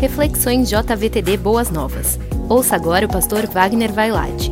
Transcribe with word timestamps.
Reflexões 0.00 0.68
JVTD 0.68 1.38
Boas 1.38 1.70
Novas. 1.70 2.18
Ouça 2.50 2.76
agora 2.76 3.06
o 3.06 3.08
pastor 3.08 3.46
Wagner 3.46 3.90
Vailate. 3.90 4.50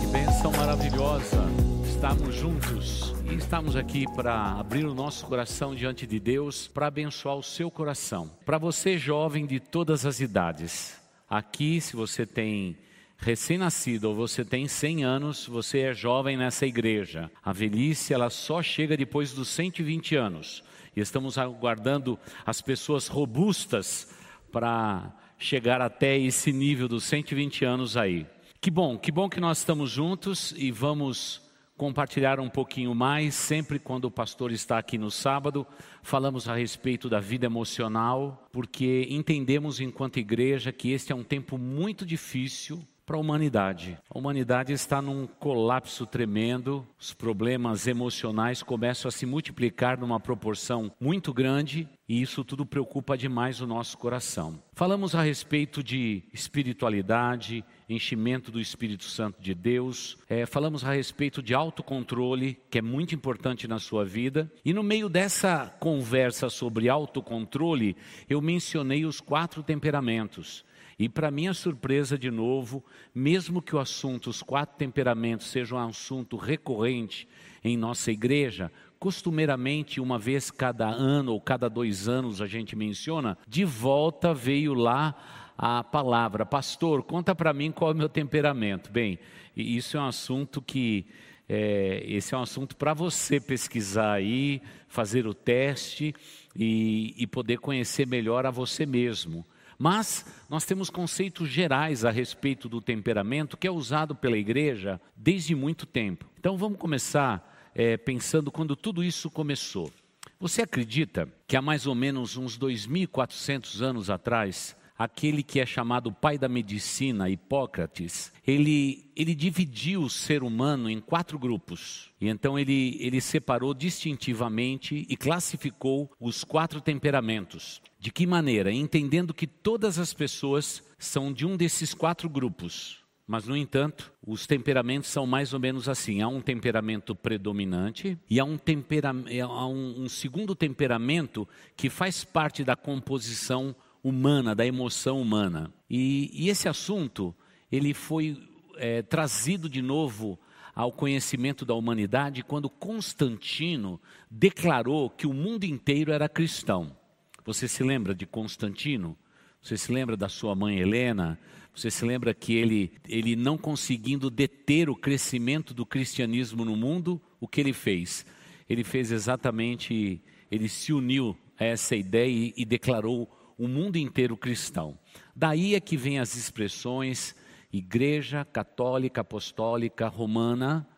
Que 0.00 0.06
bênção 0.12 0.52
maravilhosa 0.52 1.48
estarmos 1.88 2.34
juntos 2.34 3.14
e 3.24 3.36
estamos 3.36 3.74
aqui 3.74 4.04
para 4.14 4.52
abrir 4.52 4.84
o 4.84 4.94
nosso 4.94 5.24
coração 5.24 5.74
diante 5.74 6.06
de 6.06 6.20
Deus 6.20 6.68
para 6.68 6.88
abençoar 6.88 7.36
o 7.36 7.42
seu 7.42 7.70
coração. 7.70 8.30
Para 8.44 8.58
você, 8.58 8.98
jovem 8.98 9.46
de 9.46 9.58
todas 9.58 10.04
as 10.04 10.20
idades, 10.20 10.94
aqui, 11.28 11.80
se 11.80 11.96
você 11.96 12.26
tem 12.26 12.76
recém-nascido 13.16 14.10
ou 14.10 14.14
você 14.14 14.44
tem 14.44 14.68
100 14.68 15.04
anos, 15.04 15.46
você 15.46 15.80
é 15.80 15.94
jovem 15.94 16.36
nessa 16.36 16.66
igreja. 16.66 17.30
A 17.42 17.50
velhice, 17.50 18.12
ela 18.12 18.28
só 18.28 18.62
chega 18.62 18.94
depois 18.94 19.32
dos 19.32 19.48
120 19.48 20.16
anos. 20.16 20.62
E 20.96 21.00
estamos 21.00 21.38
aguardando 21.38 22.18
as 22.44 22.60
pessoas 22.60 23.06
robustas 23.06 24.08
para 24.50 25.12
chegar 25.38 25.80
até 25.80 26.18
esse 26.18 26.52
nível 26.52 26.88
dos 26.88 27.04
120 27.04 27.64
anos 27.64 27.96
aí. 27.96 28.26
Que 28.60 28.70
bom, 28.70 28.98
que 28.98 29.10
bom 29.10 29.28
que 29.28 29.40
nós 29.40 29.58
estamos 29.58 29.90
juntos 29.90 30.52
e 30.56 30.70
vamos 30.70 31.40
compartilhar 31.80 32.38
um 32.38 32.50
pouquinho 32.50 32.94
mais. 32.94 33.34
Sempre 33.34 33.78
quando 33.78 34.04
o 34.04 34.10
pastor 34.10 34.52
está 34.52 34.76
aqui 34.76 34.98
no 34.98 35.10
sábado, 35.10 35.66
falamos 36.02 36.46
a 36.46 36.54
respeito 36.54 37.08
da 37.08 37.20
vida 37.20 37.46
emocional, 37.46 38.46
porque 38.52 39.06
entendemos 39.08 39.80
enquanto 39.80 40.18
igreja 40.18 40.72
que 40.72 40.90
este 40.92 41.10
é 41.10 41.14
um 41.14 41.24
tempo 41.24 41.56
muito 41.56 42.04
difícil 42.04 42.86
para 43.10 43.16
a 43.16 43.20
humanidade. 43.20 43.98
A 44.08 44.16
humanidade 44.16 44.72
está 44.72 45.02
num 45.02 45.26
colapso 45.26 46.06
tremendo, 46.06 46.86
os 46.96 47.12
problemas 47.12 47.88
emocionais 47.88 48.62
começam 48.62 49.08
a 49.08 49.10
se 49.10 49.26
multiplicar 49.26 49.98
numa 49.98 50.20
proporção 50.20 50.92
muito 51.00 51.34
grande 51.34 51.88
e 52.10 52.20
isso 52.20 52.42
tudo 52.42 52.66
preocupa 52.66 53.16
demais 53.16 53.60
o 53.60 53.68
nosso 53.68 53.96
coração. 53.96 54.60
Falamos 54.72 55.14
a 55.14 55.22
respeito 55.22 55.80
de 55.80 56.24
espiritualidade, 56.32 57.64
enchimento 57.88 58.50
do 58.50 58.60
Espírito 58.60 59.04
Santo 59.04 59.40
de 59.40 59.54
Deus, 59.54 60.18
é, 60.28 60.44
falamos 60.44 60.82
a 60.82 60.92
respeito 60.92 61.40
de 61.40 61.54
autocontrole, 61.54 62.58
que 62.68 62.78
é 62.78 62.82
muito 62.82 63.14
importante 63.14 63.68
na 63.68 63.78
sua 63.78 64.04
vida, 64.04 64.52
e 64.64 64.72
no 64.72 64.82
meio 64.82 65.08
dessa 65.08 65.72
conversa 65.78 66.50
sobre 66.50 66.88
autocontrole, 66.88 67.96
eu 68.28 68.40
mencionei 68.40 69.04
os 69.04 69.20
quatro 69.20 69.62
temperamentos. 69.62 70.64
E 70.98 71.08
para 71.08 71.30
minha 71.30 71.54
surpresa, 71.54 72.18
de 72.18 72.28
novo, 72.28 72.84
mesmo 73.14 73.62
que 73.62 73.76
o 73.76 73.78
assunto, 73.78 74.30
os 74.30 74.42
quatro 74.42 74.76
temperamentos, 74.76 75.46
seja 75.46 75.76
um 75.76 75.88
assunto 75.88 76.36
recorrente 76.36 77.28
em 77.62 77.76
nossa 77.76 78.10
igreja, 78.10 78.70
costumeiramente, 78.98 80.00
uma 80.00 80.18
vez 80.18 80.50
cada 80.50 80.86
ano 80.86 81.32
ou 81.32 81.40
cada 81.40 81.68
dois 81.68 82.08
anos 82.08 82.40
a 82.40 82.46
gente 82.46 82.76
menciona, 82.76 83.36
de 83.48 83.64
volta 83.64 84.34
veio 84.34 84.74
lá 84.74 85.14
a 85.56 85.84
palavra, 85.84 86.46
pastor, 86.46 87.02
conta 87.02 87.34
para 87.34 87.52
mim 87.52 87.70
qual 87.70 87.90
é 87.90 87.94
o 87.94 87.96
meu 87.96 88.08
temperamento. 88.08 88.90
Bem, 88.90 89.18
isso 89.54 89.96
é 89.96 90.00
um 90.00 90.06
assunto 90.06 90.62
que 90.62 91.06
é, 91.52 92.02
esse 92.06 92.34
é 92.34 92.38
um 92.38 92.42
assunto 92.42 92.76
para 92.76 92.94
você 92.94 93.40
pesquisar 93.40 94.12
aí, 94.12 94.62
fazer 94.88 95.26
o 95.26 95.34
teste 95.34 96.14
e, 96.54 97.14
e 97.18 97.26
poder 97.26 97.58
conhecer 97.58 98.06
melhor 98.06 98.46
a 98.46 98.50
você 98.50 98.86
mesmo. 98.86 99.44
Mas 99.82 100.26
nós 100.46 100.66
temos 100.66 100.90
conceitos 100.90 101.48
gerais 101.48 102.04
a 102.04 102.10
respeito 102.10 102.68
do 102.68 102.82
temperamento 102.82 103.56
que 103.56 103.66
é 103.66 103.70
usado 103.70 104.14
pela 104.14 104.36
igreja 104.36 105.00
desde 105.16 105.54
muito 105.54 105.86
tempo. 105.86 106.26
Então 106.38 106.54
vamos 106.58 106.78
começar 106.78 107.70
é, 107.74 107.96
pensando 107.96 108.50
quando 108.50 108.76
tudo 108.76 109.02
isso 109.02 109.30
começou. 109.30 109.90
Você 110.38 110.60
acredita 110.60 111.26
que 111.48 111.56
há 111.56 111.62
mais 111.62 111.86
ou 111.86 111.94
menos 111.94 112.36
uns 112.36 112.58
2.400 112.58 113.80
anos 113.80 114.10
atrás, 114.10 114.76
aquele 115.00 115.42
que 115.42 115.58
é 115.58 115.64
chamado 115.64 116.12
pai 116.12 116.36
da 116.36 116.46
medicina, 116.46 117.30
Hipócrates, 117.30 118.30
ele, 118.46 119.10
ele 119.16 119.34
dividiu 119.34 120.02
o 120.02 120.10
ser 120.10 120.42
humano 120.42 120.90
em 120.90 121.00
quatro 121.00 121.38
grupos. 121.38 122.10
E 122.20 122.28
então 122.28 122.58
ele, 122.58 122.98
ele 123.00 123.18
separou 123.18 123.72
distintivamente 123.72 125.06
e 125.08 125.16
classificou 125.16 126.12
os 126.20 126.44
quatro 126.44 126.82
temperamentos. 126.82 127.80
De 127.98 128.10
que 128.10 128.26
maneira? 128.26 128.70
Entendendo 128.70 129.32
que 129.32 129.46
todas 129.46 129.98
as 129.98 130.12
pessoas 130.12 130.86
são 130.98 131.32
de 131.32 131.46
um 131.46 131.56
desses 131.56 131.94
quatro 131.94 132.28
grupos. 132.28 133.00
Mas, 133.26 133.46
no 133.46 133.56
entanto, 133.56 134.12
os 134.26 134.46
temperamentos 134.46 135.08
são 135.08 135.24
mais 135.24 135.54
ou 135.54 135.60
menos 135.60 135.88
assim: 135.88 136.20
há 136.20 136.28
um 136.28 136.42
temperamento 136.42 137.14
predominante 137.14 138.18
e 138.28 138.38
há 138.38 138.44
um, 138.44 138.58
tempera 138.58 139.10
há 139.10 139.66
um, 139.66 140.02
um 140.02 140.08
segundo 140.10 140.54
temperamento 140.54 141.48
que 141.74 141.88
faz 141.88 142.22
parte 142.22 142.64
da 142.64 142.76
composição 142.76 143.74
humana, 144.02 144.54
da 144.54 144.66
emoção 144.66 145.20
humana. 145.20 145.72
E, 145.88 146.30
e 146.32 146.48
esse 146.48 146.68
assunto, 146.68 147.34
ele 147.70 147.94
foi 147.94 148.36
é, 148.76 149.02
trazido 149.02 149.68
de 149.68 149.82
novo 149.82 150.38
ao 150.74 150.92
conhecimento 150.92 151.64
da 151.64 151.74
humanidade 151.74 152.42
quando 152.42 152.70
Constantino 152.70 154.00
declarou 154.30 155.10
que 155.10 155.26
o 155.26 155.32
mundo 155.32 155.64
inteiro 155.64 156.12
era 156.12 156.28
cristão. 156.28 156.96
Você 157.44 157.68
se 157.68 157.82
lembra 157.82 158.14
de 158.14 158.26
Constantino? 158.26 159.16
Você 159.60 159.76
se 159.76 159.92
lembra 159.92 160.16
da 160.16 160.28
sua 160.28 160.54
mãe 160.54 160.78
Helena? 160.78 161.38
Você 161.74 161.90
se 161.90 162.04
lembra 162.04 162.34
que 162.34 162.54
ele, 162.54 162.92
ele 163.08 163.36
não 163.36 163.56
conseguindo 163.56 164.30
deter 164.30 164.88
o 164.88 164.96
crescimento 164.96 165.72
do 165.72 165.86
cristianismo 165.86 166.64
no 166.64 166.76
mundo, 166.76 167.20
o 167.40 167.46
que 167.46 167.60
ele 167.60 167.72
fez? 167.72 168.24
Ele 168.68 168.84
fez 168.84 169.12
exatamente, 169.12 170.22
ele 170.50 170.68
se 170.68 170.92
uniu 170.92 171.36
a 171.58 171.64
essa 171.64 171.94
ideia 171.94 172.30
e, 172.30 172.54
e 172.56 172.64
declarou 172.64 173.28
o 173.60 173.68
mundo 173.68 173.98
inteiro 173.98 174.38
cristão. 174.38 174.98
Daí 175.36 175.74
é 175.74 175.80
que 175.80 175.94
vem 175.94 176.18
as 176.18 176.34
expressões 176.34 177.36
Igreja 177.70 178.42
Católica 178.42 179.20
Apostólica 179.20 180.08
Romana, 180.08 180.88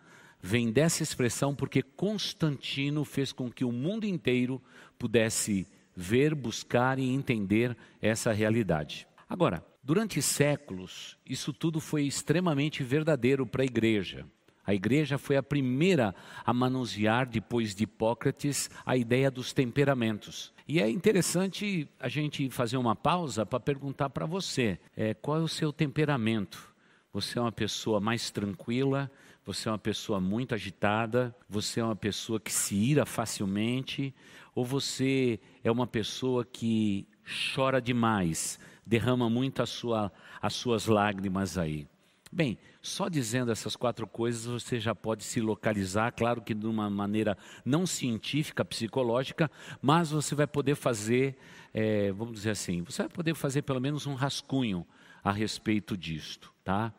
vem 0.41 0.71
dessa 0.71 1.03
expressão 1.03 1.57
porque 1.57 1.83
Constantino 1.83 3.05
fez 3.05 3.33
com 3.33 3.51
que 3.51 3.65
o 3.65 3.73
mundo 3.73 4.07
inteiro 4.07 4.63
pudesse 4.97 5.67
ver, 5.97 6.37
buscar 6.37 7.01
e 7.01 7.11
entender 7.11 7.77
essa 8.01 8.33
realidade. 8.33 9.09
Agora, 9.29 9.67
durante 9.83 10.23
séculos, 10.23 11.19
isso 11.27 11.53
tudo 11.53 11.81
foi 11.81 12.05
extremamente 12.05 12.85
verdadeiro 12.85 13.45
para 13.45 13.63
a 13.63 13.67
igreja. 13.67 14.25
A 14.65 14.73
igreja 14.73 15.19
foi 15.19 15.37
a 15.37 15.43
primeira 15.43 16.15
a 16.45 16.53
manusear, 16.53 17.29
depois 17.29 17.75
de 17.75 17.85
Hipócrates, 17.85 18.71
a 18.87 18.97
ideia 18.97 19.31
dos 19.31 19.53
temperamentos. 19.53 20.53
E 20.69 20.81
é 20.81 20.89
interessante 20.89 21.89
a 21.99 22.09
gente 22.09 22.49
fazer 22.49 22.77
uma 22.77 22.95
pausa 22.95 23.45
para 23.45 23.59
perguntar 23.59 24.11
para 24.11 24.25
você: 24.25 24.79
é, 24.97 25.15
qual 25.15 25.39
é 25.39 25.41
o 25.41 25.49
seu 25.49 25.73
temperamento? 25.73 26.73
Você 27.13 27.39
é 27.39 27.43
uma 27.43 27.53
pessoa 27.53 28.01
mais 28.01 28.31
tranquila? 28.31 29.11
Você 29.45 29.69
é 29.69 29.73
uma 29.73 29.79
pessoa 29.79 30.21
muito 30.21 30.55
agitada? 30.55 31.35
Você 31.49 31.81
é 31.81 31.85
uma 31.85 31.97
pessoa 31.97 32.39
que 32.39 32.53
se 32.53 32.77
ira 32.77 33.05
facilmente? 33.05 34.15
Ou 34.55 34.65
você 34.65 35.41
é 35.65 35.71
uma 35.71 35.87
pessoa 35.87 36.45
que 36.45 37.07
chora 37.55 37.81
demais, 37.81 38.59
derrama 38.87 39.29
muito 39.29 39.65
sua, 39.67 40.13
as 40.41 40.55
suas 40.55 40.87
lágrimas 40.87 41.59
aí? 41.59 41.87
Bem, 42.35 42.57
só 42.81 43.11
dizendo 43.11 43.53
essas 43.53 43.77
quatro 43.77 44.07
coisas 44.07 44.47
você 44.47 44.81
já 44.81 44.95
pode 44.95 45.23
se 45.23 45.39
localizar, 45.39 46.11
claro 46.13 46.41
que 46.41 46.55
de 46.55 46.67
uma 46.67 46.89
maneira 46.89 47.37
não 47.63 47.87
científica, 47.87 48.65
psicológica, 48.65 49.51
mas 49.83 50.13
você 50.13 50.35
vai 50.35 50.47
poder 50.47 50.75
fazer, 50.75 51.37
é, 51.75 52.11
vamos 52.11 52.33
dizer 52.33 52.53
assim, 52.53 52.81
você 52.81 53.03
vai 53.03 53.11
poder 53.11 53.35
fazer 53.35 53.61
pelo 53.61 53.83
menos 53.83 54.07
um 54.07 54.15
rascunho 54.15 54.87
a 55.23 55.31
respeito 55.31 55.95
disto, 55.95 56.51
tá? 56.65 56.95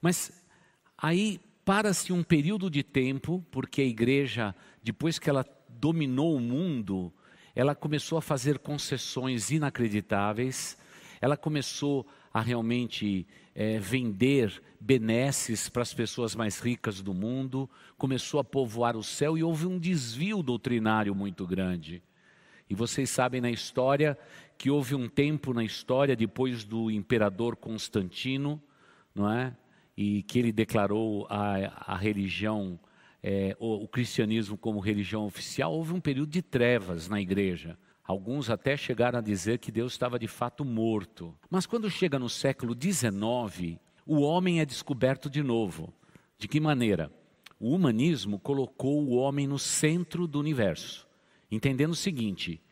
Mas 0.00 0.42
aí 0.96 1.38
para-se 1.66 2.10
um 2.10 2.22
período 2.22 2.70
de 2.70 2.82
tempo, 2.82 3.44
porque 3.50 3.82
a 3.82 3.86
igreja, 3.86 4.54
depois 4.82 5.18
que 5.18 5.28
ela 5.28 5.44
dominou 5.68 6.34
o 6.34 6.40
mundo, 6.40 7.12
ela 7.54 7.74
começou 7.74 8.16
a 8.16 8.22
fazer 8.22 8.58
concessões 8.58 9.50
inacreditáveis, 9.50 10.78
ela 11.20 11.36
começou 11.36 12.06
a 12.06 12.17
realmente 12.40 13.26
é, 13.54 13.78
vender 13.78 14.62
benesses 14.80 15.68
para 15.68 15.82
as 15.82 15.92
pessoas 15.92 16.34
mais 16.34 16.60
ricas 16.60 17.00
do 17.00 17.12
mundo, 17.12 17.68
começou 17.96 18.38
a 18.38 18.44
povoar 18.44 18.96
o 18.96 19.02
céu 19.02 19.36
e 19.36 19.42
houve 19.42 19.66
um 19.66 19.78
desvio 19.78 20.42
doutrinário 20.42 21.14
muito 21.14 21.46
grande. 21.46 22.02
E 22.70 22.74
vocês 22.74 23.08
sabem 23.10 23.40
na 23.40 23.50
história 23.50 24.16
que 24.56 24.70
houve 24.70 24.94
um 24.94 25.08
tempo 25.08 25.54
na 25.54 25.64
história, 25.64 26.14
depois 26.14 26.64
do 26.64 26.90
imperador 26.90 27.56
Constantino, 27.56 28.62
não 29.14 29.30
é? 29.30 29.56
E 29.96 30.22
que 30.24 30.38
ele 30.38 30.52
declarou 30.52 31.26
a, 31.30 31.92
a 31.92 31.96
religião, 31.96 32.78
é, 33.22 33.56
o, 33.58 33.84
o 33.84 33.88
cristianismo 33.88 34.56
como 34.56 34.78
religião 34.80 35.24
oficial, 35.24 35.72
houve 35.72 35.92
um 35.92 36.00
período 36.00 36.30
de 36.30 36.42
trevas 36.42 37.08
na 37.08 37.20
igreja. 37.20 37.78
Alguns 38.08 38.48
até 38.48 38.74
chegaram 38.74 39.18
a 39.18 39.22
dizer 39.22 39.58
que 39.58 39.70
Deus 39.70 39.92
estava 39.92 40.18
de 40.18 40.26
fato 40.26 40.64
morto. 40.64 41.36
Mas 41.50 41.66
quando 41.66 41.90
chega 41.90 42.18
no 42.18 42.30
século 42.30 42.74
XIX, 42.74 43.78
o 44.06 44.22
homem 44.22 44.60
é 44.60 44.64
descoberto 44.64 45.28
de 45.28 45.42
novo. 45.42 45.92
De 46.38 46.48
que 46.48 46.58
maneira? 46.58 47.12
O 47.60 47.74
humanismo 47.74 48.38
colocou 48.38 49.04
o 49.04 49.10
homem 49.16 49.46
no 49.46 49.58
centro 49.58 50.26
do 50.26 50.40
universo, 50.40 51.06
entendendo 51.50 51.90
o 51.90 51.96
seguinte: 51.96 52.62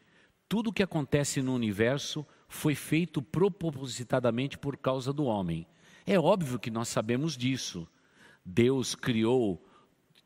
Tudo 0.49 0.73
que 0.73 0.83
acontece 0.83 1.43
no 1.43 1.55
universo 1.55 2.27
foi 2.49 2.75
feito 2.75 3.21
propositadamente 3.21 4.56
por 4.56 4.79
causa 4.79 5.12
do 5.12 5.25
homem. 5.25 5.67
É 6.06 6.19
óbvio 6.19 6.59
que 6.59 6.71
nós 6.71 6.89
sabemos 6.89 7.37
disso. 7.37 7.87
Deus 8.43 8.94
criou 8.94 9.62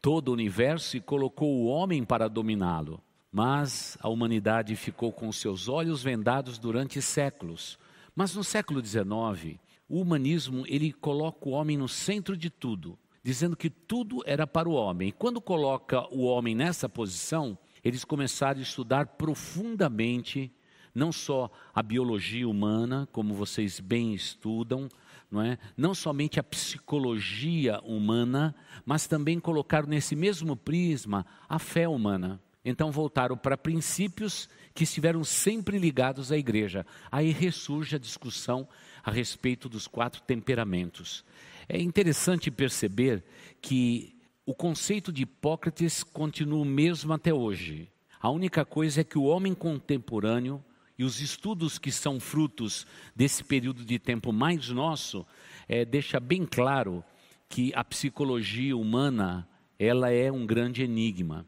todo 0.01 0.29
o 0.29 0.33
universo 0.35 0.97
e 0.97 1.01
colocou 1.01 1.53
o 1.53 1.67
homem 1.67 2.05
para 2.05 2.29
dominá-lo. 2.29 3.03
Mas 3.33 3.97
a 4.01 4.09
humanidade 4.09 4.75
ficou 4.75 5.13
com 5.13 5.31
seus 5.31 5.69
olhos 5.69 6.03
vendados 6.03 6.59
durante 6.59 7.01
séculos. 7.01 7.79
Mas 8.15 8.35
no 8.35 8.43
século 8.43 8.85
XIX, 8.85 9.59
o 9.89 10.01
humanismo 10.01 10.65
ele 10.67 10.93
coloca 10.93 11.49
o 11.49 11.53
homem 11.53 11.77
no 11.77 11.89
centro 11.89 12.37
de 12.37 12.51
tudo, 12.51 12.99
dizendo 13.23 13.57
que 13.57 13.71
tudo 13.71 14.23
era 14.27 14.47
para 14.47 14.69
o 14.69 14.73
homem. 14.73 15.13
Quando 15.17 15.41
coloca 15.41 16.07
o 16.13 16.25
homem 16.25 16.55
nessa 16.55 16.89
posição, 16.89 17.57
eles 17.85 18.05
começaram 18.05 18.59
a 18.59 18.63
estudar 18.63 19.07
profundamente 19.07 20.53
não 20.95 21.13
só 21.13 21.51
a 21.73 21.83
biologia 21.83 22.49
humana, 22.49 23.09
como 23.13 23.33
vocês 23.35 23.79
bem 23.79 24.13
estudam, 24.13 24.89
não 25.31 25.41
é? 25.41 25.57
Não 25.77 25.95
somente 25.95 26.41
a 26.41 26.43
psicologia 26.43 27.81
humana, 27.85 28.55
mas 28.85 29.07
também 29.07 29.39
colocaram 29.39 29.89
nesse 29.89 30.17
mesmo 30.17 30.57
prisma 30.57 31.25
a 31.49 31.59
fé 31.59 31.89
humana. 31.89 32.41
Então 32.65 32.91
voltaram 32.91 33.37
para 33.37 33.57
princípios 33.57 34.49
que 34.75 34.85
estiveram 34.85 35.25
sempre 35.25 35.79
ligados 35.79 36.31
à 36.31 36.37
igreja. 36.37 36.87
Aí 37.11 37.31
ressurge 37.31 37.97
a 37.97 37.99
discussão 37.99 38.69
a 39.03 39.11
respeito 39.11 39.69
dos 39.69 39.87
quatro 39.87 40.21
temperamentos. 40.23 41.25
É 41.69 41.81
interessante 41.81 42.51
perceber 42.51 43.25
que 43.61 44.15
o 44.45 44.55
conceito 44.55 45.13
de 45.13 45.23
Hipócrates 45.23 46.03
continua 46.03 46.61
o 46.61 46.65
mesmo 46.65 47.13
até 47.13 47.33
hoje. 47.33 47.89
A 48.21 48.29
única 48.29 48.65
coisa 48.65 49.01
é 49.01 49.05
que 49.05 49.17
o 49.17 49.25
homem 49.25 49.55
contemporâneo 49.55 50.63
e 50.99 51.05
os 51.05 51.21
estudos 51.21 51.79
que 51.79 51.91
são 51.91 52.21
frutos 52.21 52.87
desse 53.17 53.43
período 53.43 53.85
de 53.87 53.99
tempo 53.99 54.33
mais 54.33 54.69
nosso 54.69 55.27
é, 55.67 55.85
deixa 55.85 56.21
bem 56.21 56.45
claro 56.45 57.03
que 57.49 57.73
a 57.75 57.83
psicologia 57.83 58.77
humana 58.77 59.49
ela 59.79 60.11
é 60.11 60.31
um 60.31 60.45
grande 60.45 60.83
enigma. 60.83 61.47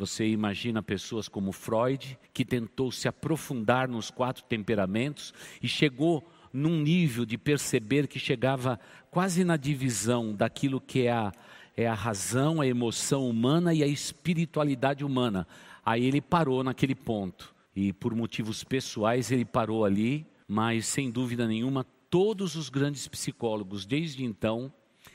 Você 0.00 0.26
imagina 0.26 0.82
pessoas 0.82 1.28
como 1.28 1.52
Freud, 1.52 2.18
que 2.32 2.42
tentou 2.42 2.90
se 2.90 3.06
aprofundar 3.06 3.86
nos 3.86 4.10
quatro 4.10 4.42
temperamentos 4.44 5.34
e 5.62 5.68
chegou 5.68 6.26
num 6.50 6.80
nível 6.80 7.26
de 7.26 7.36
perceber 7.36 8.08
que 8.08 8.18
chegava 8.18 8.80
quase 9.10 9.44
na 9.44 9.58
divisão 9.58 10.34
daquilo 10.34 10.80
que 10.80 11.02
é 11.02 11.12
a, 11.12 11.30
é 11.76 11.86
a 11.86 11.92
razão, 11.92 12.62
a 12.62 12.66
emoção 12.66 13.28
humana 13.28 13.74
e 13.74 13.82
a 13.82 13.86
espiritualidade 13.86 15.04
humana. 15.04 15.46
Aí 15.84 16.06
ele 16.06 16.22
parou 16.22 16.64
naquele 16.64 16.94
ponto. 16.94 17.54
E 17.76 17.92
por 17.92 18.14
motivos 18.14 18.64
pessoais 18.64 19.30
ele 19.30 19.44
parou 19.44 19.84
ali, 19.84 20.26
mas 20.48 20.86
sem 20.86 21.10
dúvida 21.10 21.46
nenhuma, 21.46 21.84
todos 22.08 22.54
os 22.54 22.70
grandes 22.70 23.06
psicólogos 23.06 23.84
desde 23.84 24.24
então, 24.24 24.72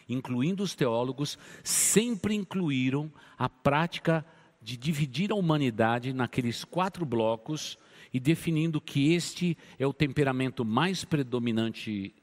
incluindo 0.08 0.62
os 0.62 0.76
teólogos, 0.76 1.40
sempre 1.64 2.36
incluíram 2.36 3.12
a 3.36 3.50
prática 3.50 4.24
de 4.66 4.76
dividir 4.76 5.32
a 5.32 5.36
humanidade 5.36 6.12
naqueles 6.12 6.64
quatro 6.64 7.06
blocos 7.06 7.78
e 8.12 8.20
definindo 8.20 8.82
que 8.82 9.14
este 9.14 9.56
é 9.78 9.86
o 9.86 9.94
temperamento 9.94 10.66
mais 10.66 11.06
predominante 11.06 12.16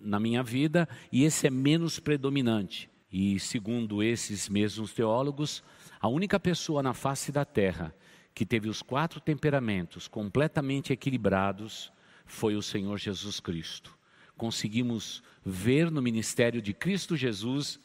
na 0.00 0.20
minha 0.20 0.40
vida 0.40 0.88
e 1.10 1.24
esse 1.24 1.48
é 1.48 1.50
menos 1.50 1.98
predominante. 1.98 2.88
E 3.10 3.40
segundo 3.40 4.00
esses 4.00 4.48
mesmos 4.48 4.94
teólogos, 4.94 5.64
a 6.00 6.06
única 6.06 6.38
pessoa 6.38 6.84
na 6.84 6.94
face 6.94 7.32
da 7.32 7.44
terra 7.44 7.92
que 8.32 8.46
teve 8.46 8.68
os 8.68 8.80
quatro 8.80 9.20
temperamentos 9.20 10.06
completamente 10.06 10.92
equilibrados 10.92 11.92
foi 12.24 12.54
o 12.54 12.62
Senhor 12.62 12.96
Jesus 12.96 13.40
Cristo. 13.40 13.98
Conseguimos 14.36 15.20
ver 15.44 15.90
no 15.90 16.00
ministério 16.00 16.62
de 16.62 16.72
Cristo 16.72 17.16
Jesus 17.16 17.80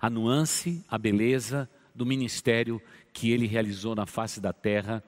a 0.00 0.08
nuance, 0.08 0.84
a 0.88 0.96
beleza 0.96 1.68
do 1.96 2.06
ministério 2.06 2.80
que 3.12 3.30
ele 3.30 3.46
realizou 3.46 3.94
na 3.94 4.06
face 4.06 4.40
da 4.40 4.52
terra, 4.52 5.02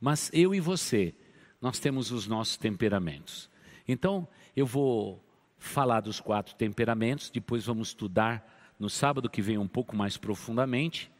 mas 0.00 0.30
eu 0.32 0.54
e 0.54 0.60
você, 0.60 1.14
nós 1.60 1.78
temos 1.78 2.10
os 2.10 2.26
nossos 2.26 2.56
temperamentos. 2.56 3.48
Então, 3.86 4.26
eu 4.56 4.66
vou 4.66 5.22
falar 5.58 6.00
dos 6.00 6.20
quatro 6.20 6.54
temperamentos, 6.56 7.30
depois 7.30 7.64
vamos 7.64 7.88
estudar 7.88 8.74
no 8.78 8.90
sábado 8.90 9.30
que 9.30 9.40
vem 9.40 9.58
um 9.58 9.68
pouco 9.68 9.96
mais 9.96 10.16
profundamente. 10.16 11.10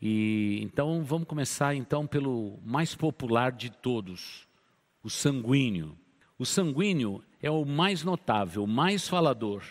E 0.00 0.60
então 0.62 1.02
vamos 1.04 1.26
começar 1.26 1.74
então 1.74 2.06
pelo 2.06 2.58
mais 2.64 2.94
popular 2.94 3.52
de 3.52 3.70
todos, 3.70 4.46
o 5.02 5.10
sanguíneo. 5.10 5.98
O 6.38 6.46
sanguíneo 6.46 7.22
é 7.42 7.50
o 7.50 7.64
mais 7.64 8.02
notável, 8.02 8.64
o 8.64 8.68
mais 8.68 9.08
falador, 9.08 9.62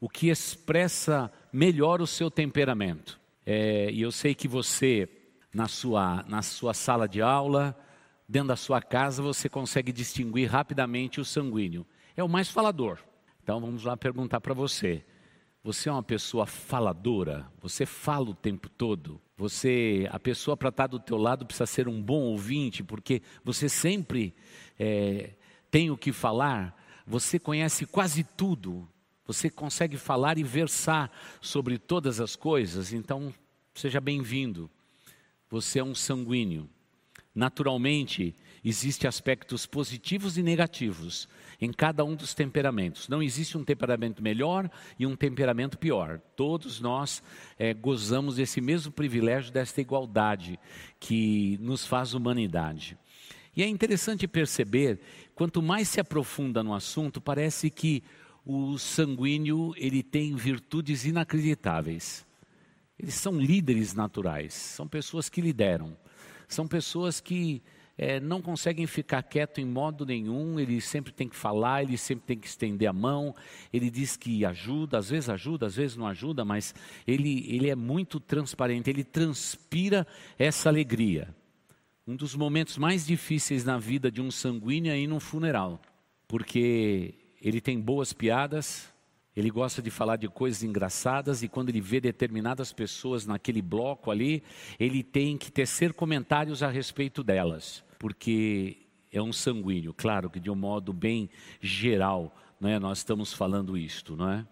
o 0.00 0.08
que 0.08 0.28
expressa 0.28 1.32
melhor 1.52 2.02
o 2.02 2.06
seu 2.06 2.30
temperamento. 2.30 3.18
É, 3.50 3.90
e 3.90 4.02
eu 4.02 4.12
sei 4.12 4.34
que 4.34 4.46
você, 4.46 5.08
na 5.54 5.66
sua, 5.66 6.22
na 6.28 6.42
sua 6.42 6.74
sala 6.74 7.08
de 7.08 7.22
aula, 7.22 7.74
dentro 8.28 8.48
da 8.48 8.56
sua 8.56 8.82
casa, 8.82 9.22
você 9.22 9.48
consegue 9.48 9.90
distinguir 9.90 10.50
rapidamente 10.50 11.18
o 11.18 11.24
sanguíneo. 11.24 11.86
É 12.14 12.22
o 12.22 12.28
mais 12.28 12.50
falador. 12.50 12.98
Então 13.42 13.58
vamos 13.58 13.84
lá 13.84 13.96
perguntar 13.96 14.38
para 14.42 14.52
você. 14.52 15.02
Você 15.64 15.88
é 15.88 15.92
uma 15.92 16.02
pessoa 16.02 16.44
faladora? 16.44 17.50
Você 17.62 17.86
fala 17.86 18.28
o 18.28 18.34
tempo 18.34 18.68
todo? 18.68 19.18
Você, 19.34 20.06
a 20.12 20.20
pessoa 20.20 20.54
para 20.54 20.68
estar 20.68 20.86
do 20.86 21.00
teu 21.00 21.16
lado 21.16 21.46
precisa 21.46 21.64
ser 21.64 21.88
um 21.88 22.02
bom 22.02 22.20
ouvinte, 22.24 22.84
porque 22.84 23.22
você 23.42 23.66
sempre 23.66 24.34
é, 24.78 25.30
tem 25.70 25.90
o 25.90 25.96
que 25.96 26.12
falar. 26.12 26.78
Você 27.06 27.38
conhece 27.38 27.86
quase 27.86 28.24
tudo. 28.24 28.86
Você 29.28 29.50
consegue 29.50 29.98
falar 29.98 30.38
e 30.38 30.42
versar 30.42 31.12
sobre 31.38 31.76
todas 31.76 32.18
as 32.18 32.34
coisas, 32.34 32.94
então 32.94 33.32
seja 33.74 34.00
bem-vindo. 34.00 34.70
Você 35.50 35.80
é 35.80 35.84
um 35.84 35.94
sanguíneo. 35.94 36.66
Naturalmente, 37.34 38.34
existem 38.64 39.06
aspectos 39.06 39.66
positivos 39.66 40.38
e 40.38 40.42
negativos 40.42 41.28
em 41.60 41.70
cada 41.70 42.02
um 42.06 42.14
dos 42.14 42.32
temperamentos. 42.32 43.06
Não 43.06 43.22
existe 43.22 43.58
um 43.58 43.64
temperamento 43.64 44.22
melhor 44.22 44.70
e 44.98 45.04
um 45.04 45.14
temperamento 45.14 45.76
pior. 45.76 46.22
Todos 46.34 46.80
nós 46.80 47.22
é, 47.58 47.74
gozamos 47.74 48.36
desse 48.36 48.62
mesmo 48.62 48.90
privilégio, 48.90 49.52
desta 49.52 49.82
igualdade 49.82 50.58
que 50.98 51.58
nos 51.60 51.84
faz 51.86 52.14
humanidade. 52.14 52.96
E 53.54 53.62
é 53.62 53.66
interessante 53.68 54.26
perceber, 54.26 54.98
quanto 55.34 55.60
mais 55.60 55.86
se 55.88 56.00
aprofunda 56.00 56.62
no 56.62 56.72
assunto, 56.72 57.20
parece 57.20 57.68
que 57.68 58.02
o 58.50 58.78
sanguíneo 58.78 59.74
ele 59.76 60.02
tem 60.02 60.34
virtudes 60.34 61.04
inacreditáveis. 61.04 62.26
Eles 62.98 63.12
são 63.12 63.38
líderes 63.38 63.92
naturais, 63.92 64.54
são 64.54 64.88
pessoas 64.88 65.28
que 65.28 65.42
lideram, 65.42 65.94
são 66.48 66.66
pessoas 66.66 67.20
que 67.20 67.62
é, 67.96 68.18
não 68.18 68.40
conseguem 68.40 68.86
ficar 68.86 69.22
quieto 69.22 69.60
em 69.60 69.66
modo 69.66 70.06
nenhum, 70.06 70.58
ele 70.58 70.80
sempre 70.80 71.12
tem 71.12 71.28
que 71.28 71.36
falar, 71.36 71.82
ele 71.82 71.98
sempre 71.98 72.24
tem 72.24 72.38
que 72.38 72.46
estender 72.46 72.88
a 72.88 72.92
mão, 72.92 73.34
ele 73.70 73.90
diz 73.90 74.16
que 74.16 74.46
ajuda, 74.46 74.96
às 74.96 75.10
vezes 75.10 75.28
ajuda, 75.28 75.66
às 75.66 75.76
vezes 75.76 75.98
não 75.98 76.06
ajuda, 76.06 76.42
mas 76.42 76.74
ele, 77.06 77.44
ele 77.54 77.68
é 77.68 77.76
muito 77.76 78.18
transparente, 78.18 78.88
ele 78.88 79.04
transpira 79.04 80.06
essa 80.38 80.70
alegria. 80.70 81.36
Um 82.06 82.16
dos 82.16 82.34
momentos 82.34 82.78
mais 82.78 83.04
difíceis 83.04 83.62
na 83.62 83.76
vida 83.76 84.10
de 84.10 84.22
um 84.22 84.30
sanguíneo 84.30 84.90
é 84.90 84.98
ir 84.98 85.06
num 85.06 85.20
funeral, 85.20 85.78
porque 86.26 87.27
ele 87.40 87.60
tem 87.60 87.80
boas 87.80 88.12
piadas, 88.12 88.88
ele 89.36 89.50
gosta 89.50 89.80
de 89.80 89.90
falar 89.90 90.16
de 90.16 90.28
coisas 90.28 90.64
engraçadas 90.64 91.42
e 91.42 91.48
quando 91.48 91.68
ele 91.68 91.80
vê 91.80 92.00
determinadas 92.00 92.72
pessoas 92.72 93.24
naquele 93.24 93.62
bloco 93.62 94.10
ali, 94.10 94.42
ele 94.80 95.02
tem 95.02 95.38
que 95.38 95.52
tecer 95.52 95.92
comentários 95.92 96.62
a 96.62 96.68
respeito 96.68 97.22
delas, 97.22 97.84
porque 97.98 98.78
é 99.12 99.22
um 99.22 99.32
sanguíneo, 99.32 99.94
claro 99.94 100.28
que 100.28 100.40
de 100.40 100.50
um 100.50 100.56
modo 100.56 100.92
bem 100.92 101.30
geral, 101.60 102.36
não 102.60 102.68
é? 102.68 102.78
Nós 102.80 102.98
estamos 102.98 103.32
falando 103.32 103.76
isto, 103.76 104.16
não 104.16 104.28
é? 104.28 104.46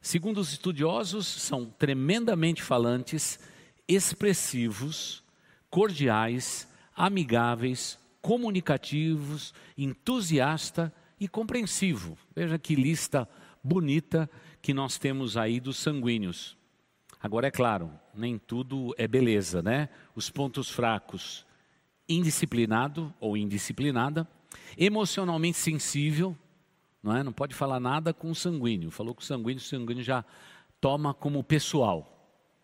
Segundo 0.00 0.38
os 0.38 0.52
estudiosos, 0.52 1.26
são 1.26 1.66
tremendamente 1.66 2.62
falantes, 2.62 3.38
expressivos, 3.88 5.22
cordiais, 5.68 6.66
amigáveis, 6.96 7.98
comunicativos, 8.22 9.52
entusiasta 9.76 10.92
e 11.20 11.28
compreensivo. 11.28 12.16
Veja 12.34 12.58
que 12.58 12.74
lista 12.74 13.28
bonita 13.62 14.28
que 14.62 14.72
nós 14.74 14.98
temos 14.98 15.36
aí 15.36 15.60
dos 15.60 15.76
sanguíneos. 15.76 16.56
Agora, 17.22 17.48
é 17.48 17.50
claro, 17.50 17.92
nem 18.14 18.38
tudo 18.38 18.94
é 18.96 19.06
beleza, 19.06 19.60
né? 19.60 19.90
Os 20.16 20.30
pontos 20.30 20.70
fracos, 20.70 21.46
indisciplinado 22.08 23.12
ou 23.20 23.36
indisciplinada, 23.36 24.26
emocionalmente 24.76 25.58
sensível, 25.58 26.36
não 27.02 27.14
é? 27.14 27.22
Não 27.22 27.32
pode 27.32 27.54
falar 27.54 27.78
nada 27.78 28.14
com 28.14 28.30
o 28.30 28.34
sanguíneo. 28.34 28.90
Falou 28.90 29.14
com 29.14 29.20
o 29.20 29.24
sanguíneo, 29.24 29.58
o 29.58 29.64
sanguíneo 29.64 30.02
já 30.02 30.24
toma 30.80 31.12
como 31.12 31.44
pessoal. 31.44 32.16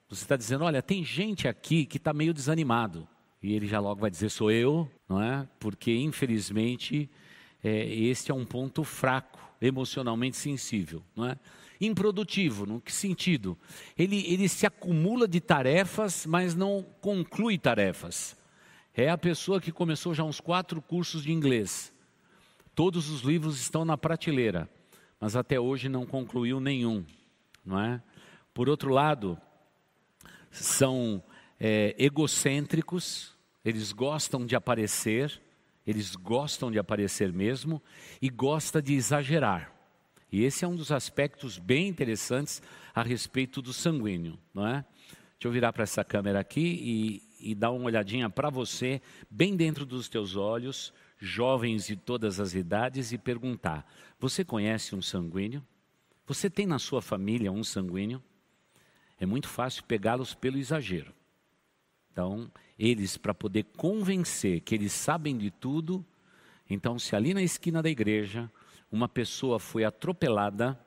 Você 0.08 0.22
está 0.22 0.36
dizendo, 0.36 0.64
olha, 0.64 0.82
tem 0.82 1.04
gente 1.04 1.46
aqui 1.46 1.84
que 1.84 1.98
está 1.98 2.14
meio 2.14 2.32
desanimado. 2.32 3.06
E 3.42 3.52
ele 3.54 3.66
já 3.66 3.78
logo 3.78 4.00
vai 4.00 4.10
dizer, 4.10 4.30
sou 4.30 4.50
eu. 4.50 4.90
não 5.08 5.22
é? 5.22 5.46
Porque, 5.58 5.94
infelizmente, 5.94 7.10
é, 7.66 7.84
este 7.84 8.30
é 8.30 8.34
um 8.34 8.44
ponto 8.44 8.84
fraco, 8.84 9.40
emocionalmente 9.60 10.36
sensível, 10.36 11.02
não 11.16 11.26
é? 11.26 11.36
Improdutivo, 11.80 12.64
no 12.64 12.80
que 12.80 12.92
sentido? 12.92 13.58
Ele, 13.98 14.24
ele 14.32 14.48
se 14.48 14.66
acumula 14.66 15.26
de 15.26 15.40
tarefas, 15.40 16.24
mas 16.26 16.54
não 16.54 16.86
conclui 17.00 17.58
tarefas. 17.58 18.36
É 18.94 19.10
a 19.10 19.18
pessoa 19.18 19.60
que 19.60 19.72
começou 19.72 20.14
já 20.14 20.22
uns 20.22 20.40
quatro 20.40 20.80
cursos 20.80 21.24
de 21.24 21.32
inglês. 21.32 21.92
Todos 22.72 23.10
os 23.10 23.22
livros 23.22 23.60
estão 23.60 23.84
na 23.84 23.98
prateleira, 23.98 24.70
mas 25.18 25.34
até 25.34 25.58
hoje 25.58 25.88
não 25.88 26.06
concluiu 26.06 26.60
nenhum, 26.60 27.04
não 27.64 27.80
é? 27.80 28.00
Por 28.54 28.68
outro 28.68 28.90
lado, 28.90 29.36
são 30.52 31.22
é, 31.58 31.96
egocêntricos, 31.98 33.34
eles 33.64 33.90
gostam 33.90 34.46
de 34.46 34.54
aparecer, 34.54 35.42
eles 35.86 36.16
gostam 36.16 36.70
de 36.70 36.78
aparecer 36.78 37.32
mesmo 37.32 37.82
e 38.20 38.28
gosta 38.28 38.82
de 38.82 38.94
exagerar. 38.94 39.72
E 40.30 40.42
esse 40.42 40.64
é 40.64 40.68
um 40.68 40.74
dos 40.74 40.90
aspectos 40.90 41.58
bem 41.58 41.88
interessantes 41.88 42.60
a 42.94 43.02
respeito 43.02 43.62
do 43.62 43.72
sanguíneo, 43.72 44.38
não 44.52 44.66
é? 44.66 44.84
Deixa 45.34 45.48
eu 45.48 45.52
virar 45.52 45.72
para 45.72 45.84
essa 45.84 46.02
câmera 46.02 46.40
aqui 46.40 47.22
e, 47.40 47.50
e 47.50 47.54
dar 47.54 47.70
uma 47.70 47.84
olhadinha 47.84 48.28
para 48.28 48.50
você, 48.50 49.00
bem 49.30 49.54
dentro 49.54 49.84
dos 49.84 50.08
teus 50.08 50.34
olhos, 50.34 50.92
jovens 51.18 51.86
de 51.86 51.94
todas 51.94 52.40
as 52.40 52.54
idades, 52.54 53.12
e 53.12 53.18
perguntar: 53.18 53.86
Você 54.18 54.44
conhece 54.44 54.94
um 54.94 55.02
sanguíneo? 55.02 55.62
Você 56.26 56.50
tem 56.50 56.66
na 56.66 56.78
sua 56.78 57.00
família 57.00 57.52
um 57.52 57.62
sanguíneo? 57.62 58.22
É 59.20 59.24
muito 59.24 59.48
fácil 59.48 59.84
pegá-los 59.84 60.34
pelo 60.34 60.58
exagero. 60.58 61.14
Então, 62.10 62.50
eles, 62.78 63.16
para 63.16 63.32
poder 63.32 63.64
convencer 63.76 64.60
que 64.60 64.74
eles 64.74 64.92
sabem 64.92 65.36
de 65.36 65.50
tudo, 65.50 66.04
então, 66.68 66.98
se 66.98 67.14
ali 67.14 67.32
na 67.32 67.42
esquina 67.42 67.82
da 67.82 67.88
igreja 67.88 68.50
uma 68.90 69.08
pessoa 69.08 69.58
foi 69.58 69.84
atropelada, 69.84 70.78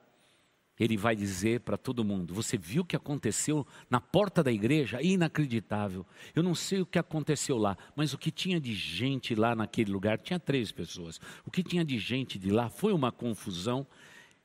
ele 0.80 0.96
vai 0.96 1.16
dizer 1.16 1.62
para 1.62 1.78
todo 1.78 2.04
mundo: 2.04 2.34
Você 2.34 2.58
viu 2.58 2.82
o 2.82 2.86
que 2.86 2.96
aconteceu 2.96 3.66
na 3.90 4.00
porta 4.00 4.44
da 4.44 4.52
igreja? 4.52 5.02
Inacreditável. 5.02 6.06
Eu 6.36 6.44
não 6.44 6.56
sei 6.56 6.82
o 6.82 6.86
que 6.86 7.00
aconteceu 7.00 7.58
lá, 7.58 7.78
mas 7.96 8.14
o 8.14 8.18
que 8.18 8.32
tinha 8.32 8.60
de 8.60 8.74
gente 8.74 9.36
lá 9.36 9.56
naquele 9.56 9.92
lugar, 9.92 10.20
tinha 10.20 10.40
três 10.40 10.72
pessoas. 10.72 11.20
O 11.46 11.52
que 11.52 11.64
tinha 11.64 11.84
de 11.84 11.98
gente 11.98 12.38
de 12.38 12.50
lá 12.50 12.70
foi 12.70 12.94
uma 12.94 13.12
confusão. 13.12 13.86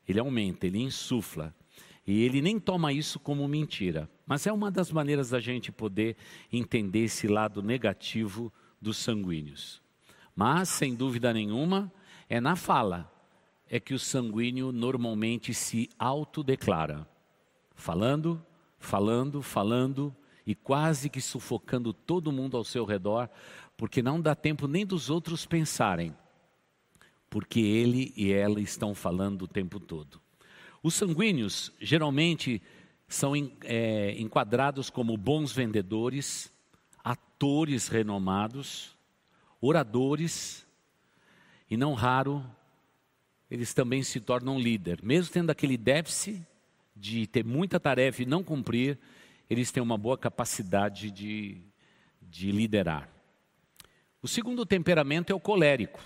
Ele 0.06 0.18
aumenta, 0.20 0.66
ele 0.66 0.80
insufla. 0.80 1.54
E 2.06 2.22
ele 2.22 2.42
nem 2.42 2.60
toma 2.60 2.92
isso 2.92 3.18
como 3.18 3.48
mentira. 3.48 4.10
Mas 4.26 4.46
é 4.46 4.52
uma 4.52 4.70
das 4.70 4.90
maneiras 4.90 5.30
da 5.30 5.40
gente 5.40 5.70
poder 5.70 6.16
entender 6.52 7.04
esse 7.04 7.28
lado 7.28 7.62
negativo 7.62 8.52
dos 8.80 8.96
sanguíneos. 8.96 9.82
Mas, 10.34 10.68
sem 10.68 10.94
dúvida 10.94 11.32
nenhuma, 11.32 11.92
é 12.28 12.40
na 12.40 12.56
fala 12.56 13.10
é 13.68 13.80
que 13.80 13.94
o 13.94 13.98
sanguíneo 13.98 14.70
normalmente 14.72 15.54
se 15.54 15.88
autodeclara, 15.98 17.08
falando, 17.74 18.44
falando, 18.78 19.42
falando 19.42 20.14
e 20.46 20.54
quase 20.54 21.08
que 21.08 21.20
sufocando 21.20 21.92
todo 21.92 22.32
mundo 22.32 22.56
ao 22.56 22.64
seu 22.64 22.84
redor, 22.84 23.28
porque 23.76 24.02
não 24.02 24.20
dá 24.20 24.34
tempo 24.34 24.68
nem 24.68 24.84
dos 24.84 25.08
outros 25.10 25.46
pensarem, 25.46 26.14
porque 27.30 27.60
ele 27.60 28.12
e 28.16 28.32
ela 28.32 28.60
estão 28.60 28.94
falando 28.94 29.42
o 29.42 29.48
tempo 29.48 29.80
todo. 29.80 30.20
Os 30.82 30.94
sanguíneos 30.94 31.72
geralmente 31.80 32.60
são 33.08 33.34
é, 33.62 34.14
enquadrados 34.18 34.90
como 34.90 35.16
bons 35.16 35.52
vendedores, 35.52 36.52
atores 37.02 37.88
renomados, 37.88 38.96
oradores, 39.60 40.66
e 41.70 41.76
não 41.76 41.94
raro 41.94 42.44
eles 43.50 43.72
também 43.72 44.02
se 44.02 44.20
tornam 44.20 44.58
líder. 44.58 45.00
Mesmo 45.02 45.32
tendo 45.32 45.50
aquele 45.50 45.76
déficit 45.76 46.44
de 46.96 47.26
ter 47.26 47.44
muita 47.44 47.78
tarefa 47.78 48.22
e 48.22 48.26
não 48.26 48.42
cumprir, 48.42 48.98
eles 49.48 49.70
têm 49.70 49.82
uma 49.82 49.98
boa 49.98 50.18
capacidade 50.18 51.10
de, 51.10 51.62
de 52.20 52.50
liderar. 52.50 53.08
O 54.22 54.26
segundo 54.26 54.64
temperamento 54.64 55.30
é 55.30 55.34
o 55.34 55.40
colérico. 55.40 56.00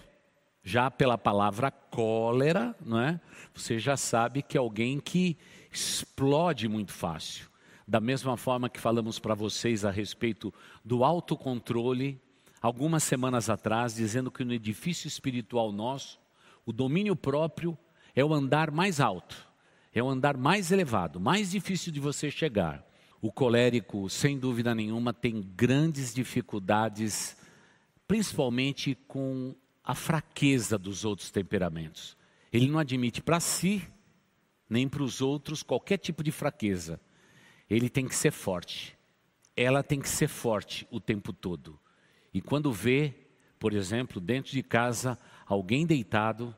Já 0.62 0.90
pela 0.90 1.16
palavra 1.16 1.70
cólera, 1.70 2.76
não 2.84 3.00
é? 3.00 3.20
você 3.54 3.78
já 3.78 3.96
sabe 3.96 4.42
que 4.42 4.56
é 4.56 4.60
alguém 4.60 5.00
que 5.00 5.36
explode 5.70 6.68
muito 6.68 6.92
fácil. 6.92 7.48
Da 7.86 8.00
mesma 8.00 8.36
forma 8.36 8.68
que 8.68 8.80
falamos 8.80 9.18
para 9.18 9.34
vocês 9.34 9.84
a 9.84 9.90
respeito 9.90 10.52
do 10.84 11.04
autocontrole, 11.04 12.20
algumas 12.60 13.02
semanas 13.02 13.48
atrás, 13.48 13.94
dizendo 13.94 14.30
que 14.30 14.44
no 14.44 14.52
edifício 14.52 15.08
espiritual 15.08 15.72
nosso, 15.72 16.20
o 16.66 16.72
domínio 16.72 17.16
próprio 17.16 17.78
é 18.14 18.24
o 18.24 18.34
andar 18.34 18.70
mais 18.70 19.00
alto, 19.00 19.48
é 19.92 20.02
o 20.02 20.08
andar 20.08 20.36
mais 20.36 20.70
elevado, 20.70 21.18
mais 21.18 21.50
difícil 21.50 21.92
de 21.92 22.00
você 22.00 22.30
chegar. 22.30 22.86
O 23.20 23.32
colérico, 23.32 24.08
sem 24.10 24.38
dúvida 24.38 24.74
nenhuma, 24.74 25.12
tem 25.12 25.40
grandes 25.56 26.12
dificuldades, 26.12 27.36
principalmente 28.06 28.94
com 29.08 29.54
a 29.82 29.94
fraqueza 29.94 30.78
dos 30.78 31.04
outros 31.04 31.30
temperamentos. 31.30 32.16
Ele 32.52 32.68
não 32.68 32.78
admite 32.78 33.22
para 33.22 33.40
si, 33.40 33.82
nem 34.68 34.88
para 34.88 35.02
os 35.02 35.20
outros, 35.20 35.62
qualquer 35.62 35.98
tipo 35.98 36.22
de 36.22 36.30
fraqueza. 36.30 37.00
Ele 37.68 37.88
tem 37.88 38.06
que 38.06 38.14
ser 38.14 38.30
forte. 38.30 38.96
Ela 39.56 39.82
tem 39.82 40.00
que 40.00 40.08
ser 40.08 40.28
forte 40.28 40.86
o 40.90 41.00
tempo 41.00 41.32
todo. 41.32 41.78
E 42.32 42.40
quando 42.40 42.72
vê, 42.72 43.14
por 43.58 43.72
exemplo, 43.72 44.20
dentro 44.20 44.52
de 44.52 44.62
casa, 44.62 45.18
alguém 45.46 45.86
deitado, 45.86 46.54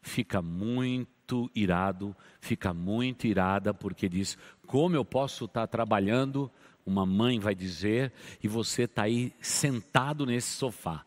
fica 0.00 0.40
muito 0.40 1.50
irado, 1.54 2.16
fica 2.40 2.72
muito 2.72 3.26
irada, 3.26 3.74
porque 3.74 4.08
diz: 4.08 4.38
como 4.66 4.96
eu 4.96 5.04
posso 5.04 5.44
estar 5.44 5.66
trabalhando? 5.66 6.50
Uma 6.86 7.04
mãe 7.04 7.38
vai 7.38 7.54
dizer, 7.54 8.12
e 8.42 8.48
você 8.48 8.84
está 8.84 9.02
aí 9.02 9.34
sentado 9.42 10.24
nesse 10.24 10.52
sofá. 10.52 11.04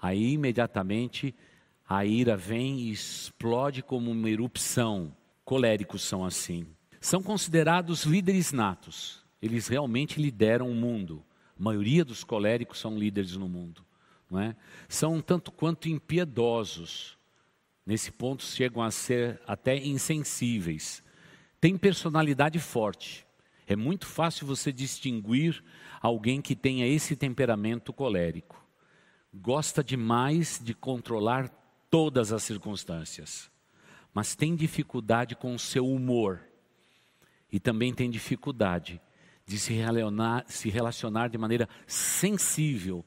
Aí 0.00 0.32
imediatamente 0.32 1.34
a 1.88 2.04
ira 2.04 2.36
vem 2.36 2.80
e 2.80 2.90
explode 2.90 3.82
como 3.82 4.10
uma 4.10 4.28
erupção. 4.28 5.16
Coléricos 5.44 6.02
são 6.02 6.24
assim. 6.24 6.66
São 7.00 7.22
considerados 7.22 8.04
líderes 8.04 8.52
natos. 8.52 9.24
Eles 9.40 9.68
realmente 9.68 10.20
lideram 10.20 10.70
o 10.70 10.74
mundo. 10.74 11.24
A 11.58 11.62
maioria 11.62 12.04
dos 12.04 12.24
coléricos 12.24 12.78
são 12.78 12.98
líderes 12.98 13.36
no 13.36 13.48
mundo 13.48 13.84
não 14.32 14.40
é? 14.40 14.56
São 14.88 15.20
tanto 15.20 15.52
quanto 15.52 15.90
impiedosos. 15.90 17.18
Nesse 17.84 18.10
ponto 18.10 18.42
chegam 18.42 18.82
a 18.82 18.90
ser 18.90 19.38
até 19.46 19.76
insensíveis. 19.76 21.02
Tem 21.60 21.76
personalidade 21.76 22.58
forte. 22.58 23.26
É 23.66 23.76
muito 23.76 24.06
fácil 24.06 24.46
você 24.46 24.72
distinguir 24.72 25.62
alguém 26.00 26.40
que 26.40 26.56
tenha 26.56 26.86
esse 26.86 27.14
temperamento 27.14 27.92
colérico. 27.92 28.64
Gosta 29.34 29.84
demais 29.84 30.58
de 30.62 30.72
controlar 30.72 31.50
todas 31.90 32.32
as 32.32 32.42
circunstâncias, 32.42 33.50
mas 34.14 34.34
tem 34.34 34.54
dificuldade 34.54 35.34
com 35.34 35.54
o 35.54 35.58
seu 35.58 35.86
humor 35.86 36.40
e 37.50 37.58
também 37.58 37.92
tem 37.92 38.10
dificuldade 38.10 39.00
de 39.46 39.58
se 39.58 39.72
relacionar, 39.72 40.44
se 40.46 40.70
relacionar 40.70 41.28
de 41.28 41.38
maneira 41.38 41.68
sensível 41.86 43.04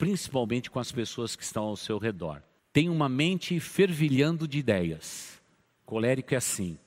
principalmente 0.00 0.70
com 0.70 0.78
as 0.78 0.90
pessoas 0.90 1.36
que 1.36 1.42
estão 1.42 1.64
ao 1.64 1.76
seu 1.76 1.98
redor. 1.98 2.42
Tem 2.72 2.88
uma 2.88 3.06
mente 3.06 3.60
fervilhando 3.60 4.48
de 4.48 4.58
ideias. 4.58 5.38
Colérico 5.84 6.32
é 6.32 6.38
assim. 6.38 6.78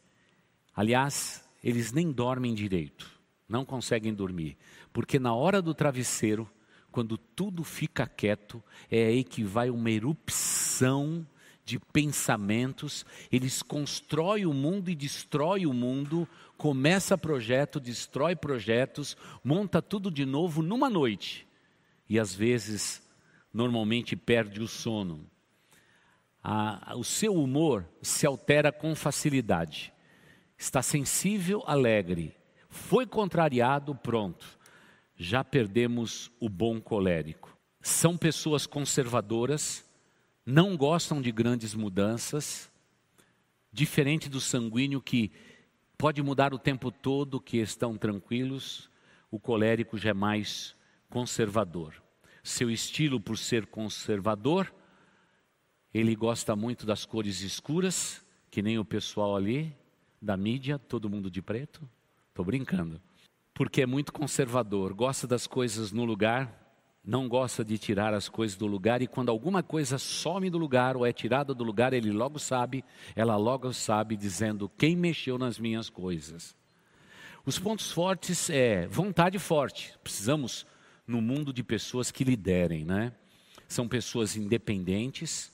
Aliás, 0.75 1.47
eles 1.63 1.91
nem 1.91 2.11
dormem 2.11 2.55
direito, 2.55 3.07
não 3.47 3.63
conseguem 3.63 4.11
dormir, 4.11 4.57
porque 4.91 5.19
na 5.19 5.31
hora 5.31 5.61
do 5.61 5.75
travesseiro, 5.75 6.49
quando 6.91 7.15
tudo 7.15 7.63
fica 7.63 8.07
quieto, 8.07 8.63
é 8.89 9.05
aí 9.05 9.23
que 9.23 9.43
vai 9.43 9.69
uma 9.69 9.91
erupção 9.91 11.23
de 11.65 11.79
pensamentos, 11.79 13.05
eles 13.31 13.61
constroem 13.61 14.45
o 14.45 14.53
mundo 14.53 14.89
e 14.89 14.95
destroem 14.95 15.65
o 15.65 15.73
mundo, 15.73 16.27
começa 16.57 17.17
projeto, 17.17 17.79
destrói 17.79 18.35
projetos, 18.35 19.15
monta 19.43 19.81
tudo 19.81 20.11
de 20.11 20.25
novo 20.25 20.61
numa 20.61 20.89
noite. 20.89 21.47
E 22.09 22.19
às 22.19 22.33
vezes 22.33 23.01
normalmente 23.53 24.15
perde 24.15 24.61
o 24.61 24.67
sono. 24.67 25.25
A, 26.43 26.93
o 26.97 27.03
seu 27.03 27.33
humor 27.33 27.87
se 28.01 28.25
altera 28.25 28.71
com 28.71 28.93
facilidade. 28.95 29.93
Está 30.57 30.81
sensível, 30.81 31.63
alegre. 31.65 32.35
Foi 32.67 33.05
contrariado, 33.05 33.95
pronto. 33.95 34.59
Já 35.15 35.43
perdemos 35.43 36.29
o 36.39 36.49
bom 36.49 36.81
colérico. 36.81 37.57
São 37.81 38.17
pessoas 38.17 38.65
conservadoras, 38.65 39.85
não 40.45 40.75
gostam 40.75 41.21
de 41.21 41.31
grandes 41.31 41.73
mudanças, 41.73 42.71
diferente 43.71 44.29
do 44.29 44.41
sanguíneo 44.41 45.01
que 45.01 45.31
pode 45.97 46.21
mudar 46.21 46.53
o 46.53 46.59
tempo 46.59 46.91
todo, 46.91 47.39
que 47.39 47.57
estão 47.57 47.97
tranquilos, 47.97 48.89
o 49.31 49.39
colérico 49.39 49.97
já 49.97 50.09
é 50.09 50.13
mais 50.13 50.75
conservador. 51.09 51.93
Seu 52.43 52.69
estilo, 52.69 53.19
por 53.19 53.37
ser 53.37 53.65
conservador, 53.67 54.73
ele 55.93 56.15
gosta 56.15 56.55
muito 56.55 56.85
das 56.85 57.05
cores 57.05 57.41
escuras, 57.41 58.25
que 58.51 58.61
nem 58.61 58.77
o 58.77 58.85
pessoal 58.85 59.35
ali 59.35 59.75
da 60.21 60.35
mídia, 60.35 60.77
todo 60.77 61.09
mundo 61.09 61.31
de 61.31 61.41
preto. 61.41 61.87
Estou 62.29 62.43
brincando. 62.43 63.01
Porque 63.53 63.81
é 63.81 63.85
muito 63.85 64.11
conservador, 64.11 64.93
gosta 64.93 65.27
das 65.27 65.47
coisas 65.47 65.91
no 65.91 66.03
lugar, 66.03 66.62
não 67.05 67.27
gosta 67.27 67.65
de 67.65 67.77
tirar 67.77 68.13
as 68.13 68.29
coisas 68.29 68.55
do 68.55 68.65
lugar 68.65 69.01
e 69.01 69.07
quando 69.07 69.29
alguma 69.29 69.61
coisa 69.61 69.97
some 69.97 70.49
do 70.49 70.57
lugar 70.57 70.95
ou 70.95 71.05
é 71.05 71.11
tirada 71.11 71.53
do 71.53 71.63
lugar, 71.63 71.91
ele 71.91 72.11
logo 72.11 72.39
sabe, 72.39 72.83
ela 73.13 73.35
logo 73.35 73.73
sabe 73.73 74.15
dizendo 74.15 74.71
quem 74.77 74.95
mexeu 74.95 75.37
nas 75.37 75.59
minhas 75.59 75.89
coisas. 75.89 76.55
Os 77.45 77.59
pontos 77.59 77.91
fortes 77.91 78.49
é 78.49 78.87
vontade 78.87 79.37
forte. 79.37 79.93
Precisamos 80.01 80.65
no 81.05 81.21
mundo 81.21 81.51
de 81.51 81.61
pessoas 81.61 82.09
que 82.09 82.23
liderem, 82.23 82.85
né? 82.85 83.11
São 83.67 83.85
pessoas 83.85 84.37
independentes, 84.37 85.51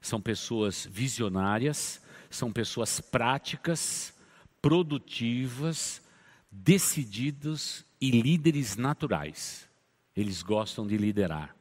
são 0.00 0.20
pessoas 0.20 0.86
visionárias, 0.88 2.00
são 2.30 2.52
pessoas 2.52 3.00
práticas, 3.00 4.14
produtivas, 4.62 6.00
decididos 6.48 7.84
e 8.00 8.10
líderes 8.10 8.76
naturais. 8.76 9.69
Eles 10.16 10.42
gostam 10.42 10.86
de 10.86 10.96
liderar. 10.96 11.54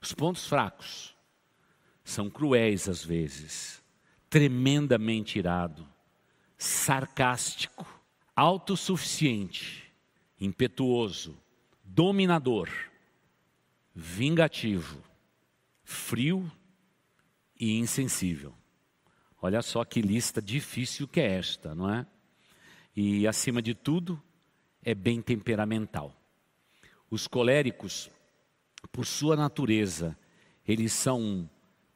Os 0.00 0.12
pontos 0.12 0.46
fracos 0.46 1.16
são 2.04 2.30
cruéis 2.30 2.88
às 2.88 3.04
vezes, 3.04 3.82
tremendamente 4.30 5.38
irado, 5.38 5.86
sarcástico, 6.56 7.86
autossuficiente, 8.34 9.92
impetuoso, 10.40 11.36
dominador, 11.84 12.70
vingativo, 13.94 15.02
frio 15.82 16.50
e 17.58 17.78
insensível. 17.78 18.54
Olha 19.40 19.62
só 19.62 19.84
que 19.84 20.00
lista 20.00 20.40
difícil 20.40 21.06
que 21.06 21.20
é 21.20 21.32
esta, 21.32 21.74
não 21.74 21.92
é? 21.92 22.06
E 22.94 23.26
acima 23.26 23.62
de 23.62 23.74
tudo, 23.74 24.20
é 24.82 24.94
bem 24.94 25.22
temperamental. 25.22 26.17
Os 27.10 27.26
coléricos, 27.26 28.10
por 28.92 29.06
sua 29.06 29.34
natureza, 29.34 30.16
eles 30.66 30.92
são 30.92 31.48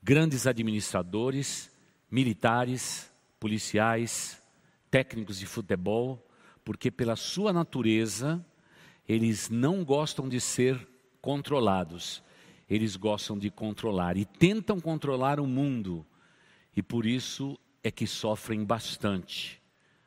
grandes 0.02 0.47
administradores, 0.47 1.71
militares, 2.11 3.12
policiais, 3.38 4.42
técnicos 4.90 5.38
de 5.38 5.47
futebol, 5.47 6.26
porque 6.64 6.90
pela 6.90 7.16
sua 7.16 7.52
natureza, 7.52 8.45
eles 9.07 9.50
não 9.50 9.85
gostam 9.85 10.28
de 10.28 10.40
ser 10.40 10.88
controlados, 11.21 12.23
eles 12.69 12.97
gostam 12.97 13.38
de 13.38 13.50
controlar 13.50 14.16
e 14.16 14.25
tentam 14.25 14.81
controlar 14.81 15.38
o 15.38 15.47
mundo, 15.47 16.07
e 16.75 16.83
por 16.83 17.04
isso 17.04 17.59
é 17.83 17.90
que 17.90 18.07
sofrem 18.07 18.64
bastante. 18.64 19.61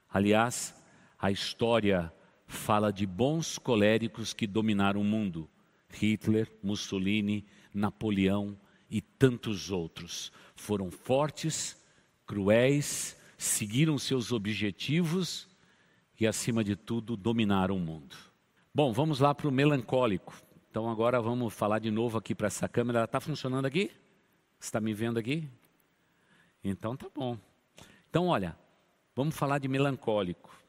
Aliás, 0.09 0.75
a 1.19 1.29
história 1.29 2.11
fala 2.47 2.91
de 2.91 3.05
bons 3.05 3.57
coléricos 3.57 4.33
que 4.33 4.47
dominaram 4.47 5.01
o 5.01 5.03
mundo: 5.03 5.49
Hitler, 5.89 6.51
Mussolini, 6.61 7.45
Napoleão 7.73 8.57
e 8.89 9.01
tantos 9.01 9.71
outros. 9.71 10.31
Foram 10.55 10.91
fortes, 10.91 11.81
cruéis, 12.25 13.17
seguiram 13.37 13.97
seus 13.97 14.31
objetivos 14.31 15.47
e, 16.19 16.27
acima 16.27 16.63
de 16.63 16.75
tudo, 16.75 17.17
dominaram 17.17 17.75
o 17.75 17.79
mundo. 17.79 18.15
Bom, 18.73 18.91
vamos 18.93 19.19
lá 19.19 19.33
para 19.33 19.47
o 19.47 19.51
melancólico. 19.51 20.33
Então, 20.69 20.89
agora 20.89 21.21
vamos 21.21 21.53
falar 21.53 21.79
de 21.79 21.89
novo 21.89 22.17
aqui 22.17 22.35
para 22.35 22.47
essa 22.47 22.67
câmera. 22.67 22.99
Ela 22.99 23.05
está 23.05 23.19
funcionando 23.19 23.65
aqui? 23.65 23.91
Está 24.59 24.81
me 24.81 24.93
vendo 24.93 25.17
aqui? 25.17 25.47
Então, 26.63 26.97
tá 26.97 27.07
bom. 27.13 27.37
Então, 28.09 28.27
olha, 28.27 28.57
vamos 29.15 29.35
falar 29.35 29.59
de 29.59 29.67
melancólico 29.67 30.64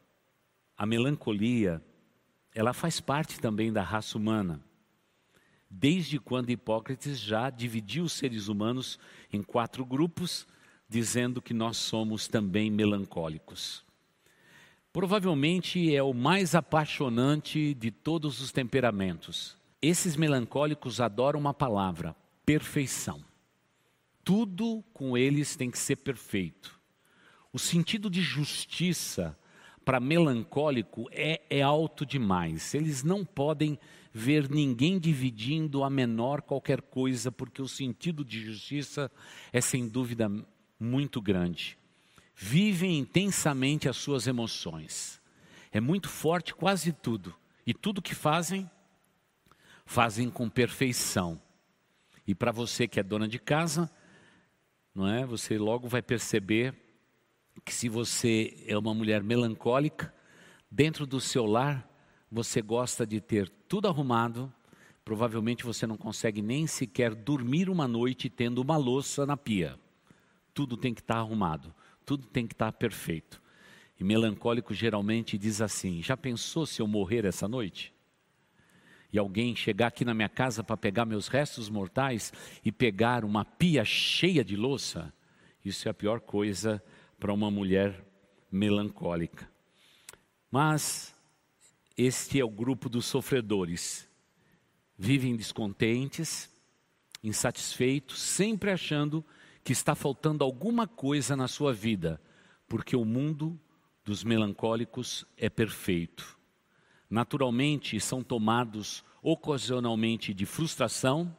a 0.76 0.84
melancolia, 0.84 1.82
ela 2.54 2.72
faz 2.72 3.00
parte 3.00 3.40
também 3.40 3.72
da 3.72 3.82
raça 3.82 4.18
humana. 4.18 4.62
Desde 5.70 6.18
quando 6.18 6.50
Hipócrates 6.50 7.18
já 7.18 7.50
dividiu 7.50 8.04
os 8.04 8.12
seres 8.12 8.48
humanos 8.48 8.98
em 9.32 9.42
quatro 9.42 9.84
grupos, 9.84 10.46
dizendo 10.88 11.42
que 11.42 11.52
nós 11.52 11.76
somos 11.76 12.28
também 12.28 12.70
melancólicos. 12.70 13.84
Provavelmente 14.92 15.94
é 15.94 16.02
o 16.02 16.14
mais 16.14 16.54
apaixonante 16.54 17.74
de 17.74 17.90
todos 17.90 18.40
os 18.40 18.52
temperamentos. 18.52 19.56
Esses 19.82 20.16
melancólicos 20.16 21.00
adoram 21.00 21.38
uma 21.38 21.52
palavra: 21.52 22.16
perfeição. 22.46 23.22
Tudo 24.24 24.82
com 24.94 25.16
eles 25.16 25.54
tem 25.54 25.70
que 25.70 25.78
ser 25.78 25.96
perfeito. 25.96 26.80
O 27.52 27.58
sentido 27.58 28.08
de 28.08 28.22
justiça 28.22 29.38
para 29.86 30.00
melancólico 30.00 31.08
é, 31.12 31.40
é 31.48 31.62
alto 31.62 32.04
demais. 32.04 32.74
Eles 32.74 33.04
não 33.04 33.24
podem 33.24 33.78
ver 34.12 34.50
ninguém 34.50 34.98
dividindo 34.98 35.84
a 35.84 35.88
menor 35.88 36.42
qualquer 36.42 36.82
coisa, 36.82 37.30
porque 37.30 37.62
o 37.62 37.68
sentido 37.68 38.24
de 38.24 38.44
justiça 38.44 39.08
é 39.52 39.60
sem 39.60 39.86
dúvida 39.86 40.28
muito 40.80 41.22
grande. 41.22 41.78
Vivem 42.34 42.98
intensamente 42.98 43.88
as 43.88 43.96
suas 43.96 44.26
emoções. 44.26 45.22
É 45.70 45.80
muito 45.80 46.08
forte 46.08 46.52
quase 46.52 46.92
tudo. 46.92 47.32
E 47.64 47.72
tudo 47.72 48.02
que 48.02 48.14
fazem, 48.14 48.68
fazem 49.84 50.28
com 50.28 50.50
perfeição. 50.50 51.40
E 52.26 52.34
para 52.34 52.50
você 52.50 52.88
que 52.88 52.98
é 52.98 53.04
dona 53.04 53.28
de 53.28 53.38
casa, 53.38 53.88
não 54.92 55.06
é? 55.06 55.24
Você 55.24 55.56
logo 55.56 55.86
vai 55.86 56.02
perceber 56.02 56.74
que 57.64 57.74
se 57.74 57.88
você 57.88 58.56
é 58.66 58.76
uma 58.76 58.94
mulher 58.94 59.22
melancólica, 59.22 60.14
dentro 60.70 61.06
do 61.06 61.20
seu 61.20 61.46
lar, 61.46 61.88
você 62.30 62.60
gosta 62.60 63.06
de 63.06 63.20
ter 63.20 63.48
tudo 63.68 63.88
arrumado, 63.88 64.52
provavelmente 65.04 65.64
você 65.64 65.86
não 65.86 65.96
consegue 65.96 66.42
nem 66.42 66.66
sequer 66.66 67.14
dormir 67.14 67.70
uma 67.70 67.86
noite 67.86 68.28
tendo 68.28 68.60
uma 68.60 68.76
louça 68.76 69.24
na 69.24 69.36
pia. 69.36 69.78
Tudo 70.52 70.76
tem 70.76 70.92
que 70.92 71.00
estar 71.00 71.16
arrumado, 71.16 71.74
tudo 72.04 72.26
tem 72.26 72.46
que 72.46 72.54
estar 72.54 72.72
perfeito. 72.72 73.40
E 73.98 74.04
melancólico 74.04 74.74
geralmente 74.74 75.38
diz 75.38 75.60
assim: 75.60 76.02
Já 76.02 76.16
pensou 76.16 76.66
se 76.66 76.80
eu 76.80 76.86
morrer 76.86 77.24
essa 77.24 77.48
noite? 77.48 77.94
E 79.12 79.18
alguém 79.18 79.56
chegar 79.56 79.86
aqui 79.86 80.04
na 80.04 80.12
minha 80.12 80.28
casa 80.28 80.62
para 80.62 80.76
pegar 80.76 81.06
meus 81.06 81.28
restos 81.28 81.70
mortais 81.70 82.32
e 82.64 82.70
pegar 82.70 83.24
uma 83.24 83.44
pia 83.44 83.84
cheia 83.84 84.44
de 84.44 84.56
louça? 84.56 85.12
Isso 85.64 85.88
é 85.88 85.90
a 85.90 85.94
pior 85.94 86.20
coisa 86.20 86.82
para 87.18 87.32
uma 87.32 87.50
mulher 87.50 88.04
melancólica. 88.50 89.48
Mas 90.50 91.14
este 91.96 92.40
é 92.40 92.44
o 92.44 92.50
grupo 92.50 92.88
dos 92.88 93.06
sofredores. 93.06 94.08
Vivem 94.98 95.36
descontentes, 95.36 96.50
insatisfeitos, 97.22 98.20
sempre 98.20 98.70
achando 98.70 99.24
que 99.64 99.72
está 99.72 99.94
faltando 99.94 100.44
alguma 100.44 100.86
coisa 100.86 101.34
na 101.34 101.48
sua 101.48 101.72
vida, 101.72 102.20
porque 102.68 102.94
o 102.94 103.04
mundo 103.04 103.58
dos 104.04 104.22
melancólicos 104.22 105.26
é 105.36 105.50
perfeito. 105.50 106.38
Naturalmente, 107.10 107.98
são 108.00 108.22
tomados 108.22 109.04
ocasionalmente 109.22 110.32
de 110.32 110.46
frustração 110.46 111.36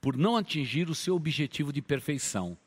por 0.00 0.16
não 0.16 0.36
atingir 0.36 0.90
o 0.90 0.94
seu 0.94 1.14
objetivo 1.14 1.72
de 1.72 1.80
perfeição 1.80 2.58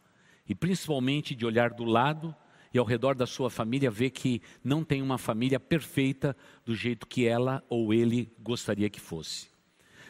e 0.48 0.54
principalmente 0.54 1.36
de 1.36 1.46
olhar 1.46 1.72
do 1.72 1.84
lado 1.84 2.36
e 2.74 2.78
ao 2.78 2.86
redor 2.86 3.16
da 3.16 3.26
sua 3.26 3.50
família 3.50 3.90
ver 3.90 4.10
que 4.10 4.42
não 4.64 4.84
tem 4.84 5.02
uma 5.02 5.18
família 5.18 5.60
perfeita 5.60 6.36
do 6.66 6.76
jeito 6.76 7.08
que 7.08 7.26
ela 7.26 7.64
ou 7.70 7.94
ele 7.94 8.32
gostaria 8.40 8.90
que 8.90 9.00
fosse. 9.00 9.48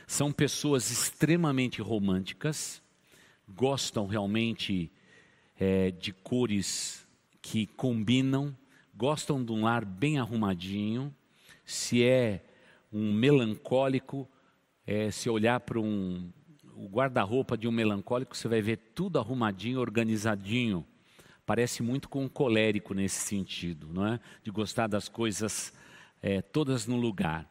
São 0.08 0.32
pessoas 0.32 0.92
extremamente 0.92 1.82
românticas, 1.82 2.82
gostam 3.48 4.08
realmente 4.08 4.92
é, 5.60 5.92
de 5.92 6.12
cores 6.12 7.08
que 7.42 7.68
combinam, 7.68 8.56
gostam 8.96 9.44
de 9.44 9.52
um 9.52 9.64
lar 9.64 9.86
bem 9.86 10.18
arrumadinho. 10.18 11.14
Se 11.66 12.04
é 12.04 12.44
um 12.92 13.14
melancólico, 13.14 14.28
é, 14.88 15.12
se 15.12 15.30
olhar 15.30 15.60
para 15.60 15.80
um, 15.80 16.32
o 16.76 16.88
guarda-roupa 16.88 17.58
de 17.58 17.68
um 17.68 17.72
melancólico, 17.72 18.36
você 18.36 18.48
vai 18.48 18.62
ver 18.62 18.78
tudo 18.94 19.18
arrumadinho, 19.18 19.80
organizadinho. 19.80 20.86
Parece 21.46 21.82
muito 21.82 22.10
com 22.10 22.26
um 22.26 22.30
colérico 22.30 22.94
nesse 22.94 23.22
sentido, 23.22 23.88
não 23.92 24.06
é? 24.06 24.20
De 24.44 24.52
gostar 24.52 24.88
das 24.88 25.08
coisas 25.08 25.74
é, 26.22 26.42
todas 26.42 26.86
no 26.86 26.98
lugar. 26.98 27.50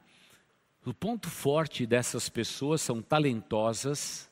O 0.85 0.93
ponto 0.93 1.31
forte 1.31 1.87
dessas 1.87 2.29
pessoas 2.29 2.83
são 2.83 3.01
talentosas, 3.01 4.31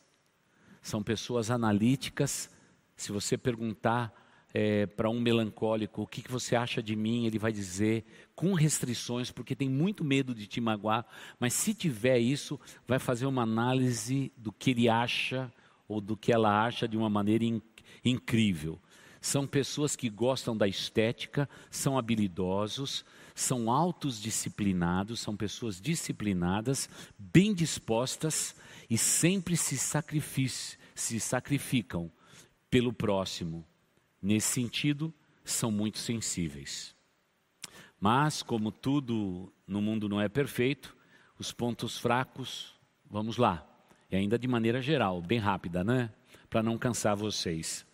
são 0.83 1.02
pessoas 1.02 1.50
analíticas. 1.50 2.50
Se 2.94 3.11
você 3.11 3.38
perguntar 3.38 4.12
é, 4.55 4.87
para 4.87 5.09
um 5.09 5.21
melancólico, 5.21 6.03
o 6.03 6.07
que, 6.07 6.23
que 6.23 6.31
você 6.31 6.55
acha 6.55 6.83
de 6.83 6.95
mim? 6.95 7.27
Ele 7.27 7.38
vai 7.38 7.53
dizer 7.53 8.05
com 8.35 8.53
restrições, 8.53 9.31
porque 9.31 9.57
tem 9.57 9.69
muito 9.69 10.05
medo 10.05 10.35
de 10.35 10.47
te 10.47 10.61
magoar, 10.61 11.07
mas 11.38 11.55
se 11.55 11.75
tiver 11.75 12.19
isso, 12.19 12.61
vai 12.87 12.99
fazer 12.99 13.27
uma 13.27 13.43
análise 13.43 14.33
do 14.37 14.53
que 14.53 14.71
ele 14.71 14.88
acha 14.88 15.53
ou 15.88 16.01
do 16.01 16.17
que 16.17 16.33
ela 16.33 16.65
acha 16.65 16.87
de 16.87 16.97
uma 16.97 17.09
maneira 17.09 17.45
in, 17.45 17.62
incrível. 18.05 18.79
São 19.21 19.47
pessoas 19.47 19.95
que 19.95 20.11
gostam 20.11 20.57
da 20.57 20.67
estética, 20.67 21.49
são 21.71 21.97
habilidosos, 21.97 23.05
são 23.35 23.71
autodisciplinados, 23.71 25.21
são 25.21 25.37
pessoas 25.37 25.81
disciplinadas, 25.81 26.88
bem 27.17 27.55
dispostas 27.55 28.55
e 28.91 28.99
sempre 28.99 29.57
se, 29.57 29.79
se 30.95 31.21
sacrificam 31.21 32.11
pelo 32.69 32.93
próximo. 32.93 33.65
Nesse 34.23 34.53
sentido, 34.53 35.13
são 35.45 35.73
muito 35.73 35.99
sensíveis. 35.99 36.95
Mas, 38.01 38.43
como 38.43 38.71
tudo 38.71 39.53
no 39.67 39.83
mundo 39.83 40.09
não 40.09 40.21
é 40.21 40.29
perfeito, 40.29 40.97
os 41.39 41.53
pontos 41.53 41.99
fracos, 41.99 42.75
vamos 43.11 43.37
lá. 43.37 43.69
E 44.11 44.17
ainda 44.17 44.39
de 44.39 44.47
maneira 44.47 44.81
geral, 44.81 45.21
bem 45.21 45.39
rápida, 45.39 45.83
né? 45.83 46.13
Para 46.49 46.63
não 46.63 46.79
cansar 46.79 47.17
vocês. 47.17 47.85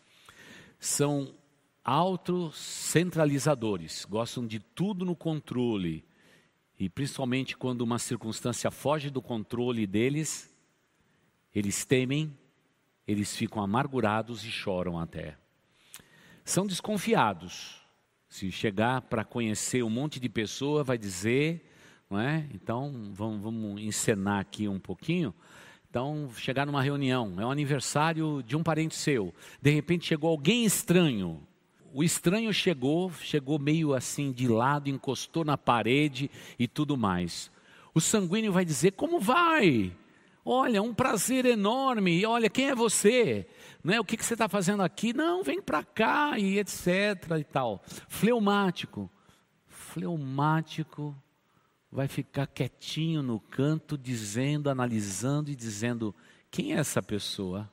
São 0.78 1.34
autocentralizadores, 1.84 4.04
gostam 4.04 4.46
de 4.46 4.58
tudo 4.58 5.06
no 5.06 5.16
controle. 5.16 6.04
E 6.78 6.88
principalmente 6.88 7.56
quando 7.56 7.80
uma 7.80 7.98
circunstância 7.98 8.70
foge 8.70 9.10
do 9.10 9.22
controle 9.22 9.86
deles, 9.86 10.54
eles 11.54 11.84
temem, 11.84 12.36
eles 13.06 13.34
ficam 13.34 13.62
amargurados 13.62 14.44
e 14.44 14.50
choram 14.50 14.98
até. 14.98 15.38
São 16.48 16.66
desconfiados, 16.66 17.74
se 18.26 18.50
chegar 18.50 19.02
para 19.02 19.22
conhecer 19.22 19.82
um 19.82 19.90
monte 19.90 20.18
de 20.18 20.30
pessoa, 20.30 20.82
vai 20.82 20.96
dizer, 20.96 21.62
não 22.08 22.18
é? 22.18 22.48
Então, 22.54 23.10
vamos, 23.12 23.42
vamos 23.42 23.82
encenar 23.82 24.40
aqui 24.40 24.66
um 24.66 24.78
pouquinho. 24.78 25.34
Então, 25.90 26.30
chegar 26.38 26.64
numa 26.64 26.80
reunião, 26.80 27.34
é 27.38 27.44
um 27.44 27.50
aniversário 27.50 28.42
de 28.42 28.56
um 28.56 28.62
parente 28.62 28.94
seu. 28.94 29.34
De 29.60 29.68
repente 29.68 30.06
chegou 30.06 30.30
alguém 30.30 30.64
estranho. 30.64 31.46
O 31.92 32.02
estranho 32.02 32.50
chegou, 32.50 33.12
chegou 33.12 33.58
meio 33.58 33.92
assim 33.92 34.32
de 34.32 34.48
lado, 34.48 34.88
encostou 34.88 35.44
na 35.44 35.58
parede 35.58 36.30
e 36.58 36.66
tudo 36.66 36.96
mais. 36.96 37.50
O 37.92 38.00
sanguíneo 38.00 38.52
vai 38.52 38.64
dizer: 38.64 38.92
Como 38.92 39.20
vai? 39.20 39.94
Olha, 40.46 40.80
um 40.80 40.94
prazer 40.94 41.44
enorme. 41.44 42.18
E 42.18 42.24
olha, 42.24 42.48
quem 42.48 42.70
é 42.70 42.74
você? 42.74 43.46
Né? 43.82 44.00
O 44.00 44.04
que, 44.04 44.16
que 44.16 44.24
você 44.24 44.34
está 44.34 44.48
fazendo 44.48 44.82
aqui? 44.82 45.12
Não, 45.12 45.42
vem 45.42 45.62
para 45.62 45.84
cá 45.84 46.38
e 46.38 46.58
etc. 46.58 46.86
e 47.38 47.44
tal. 47.44 47.82
Fleumático. 48.08 49.10
Fleumático 49.66 51.16
vai 51.90 52.08
ficar 52.08 52.46
quietinho 52.46 53.22
no 53.22 53.40
canto, 53.40 53.96
dizendo, 53.96 54.68
analisando 54.68 55.50
e 55.50 55.56
dizendo: 55.56 56.14
quem 56.50 56.74
é 56.74 56.78
essa 56.78 57.02
pessoa? 57.02 57.70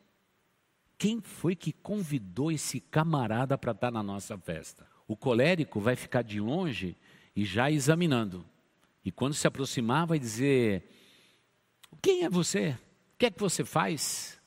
Quem 0.97 1.21
foi 1.21 1.55
que 1.55 1.73
convidou 1.73 2.51
esse 2.51 2.79
camarada 2.79 3.57
para 3.57 3.71
estar 3.71 3.87
tá 3.87 3.91
na 3.91 4.01
nossa 4.01 4.37
festa? 4.37 4.87
O 5.07 5.15
colérico 5.15 5.79
vai 5.79 5.95
ficar 5.95 6.21
de 6.21 6.39
longe 6.39 6.95
e 7.35 7.43
já 7.43 7.69
examinando. 7.69 8.45
E 9.03 9.11
quando 9.11 9.33
se 9.33 9.45
aproximar, 9.45 10.07
vai 10.07 10.17
dizer: 10.17 10.89
quem 12.01 12.23
é 12.23 12.29
você? 12.29 12.77
O 13.13 13.17
que 13.17 13.25
é 13.25 13.31
que 13.31 13.39
você 13.39 13.63
faz? 13.63 14.39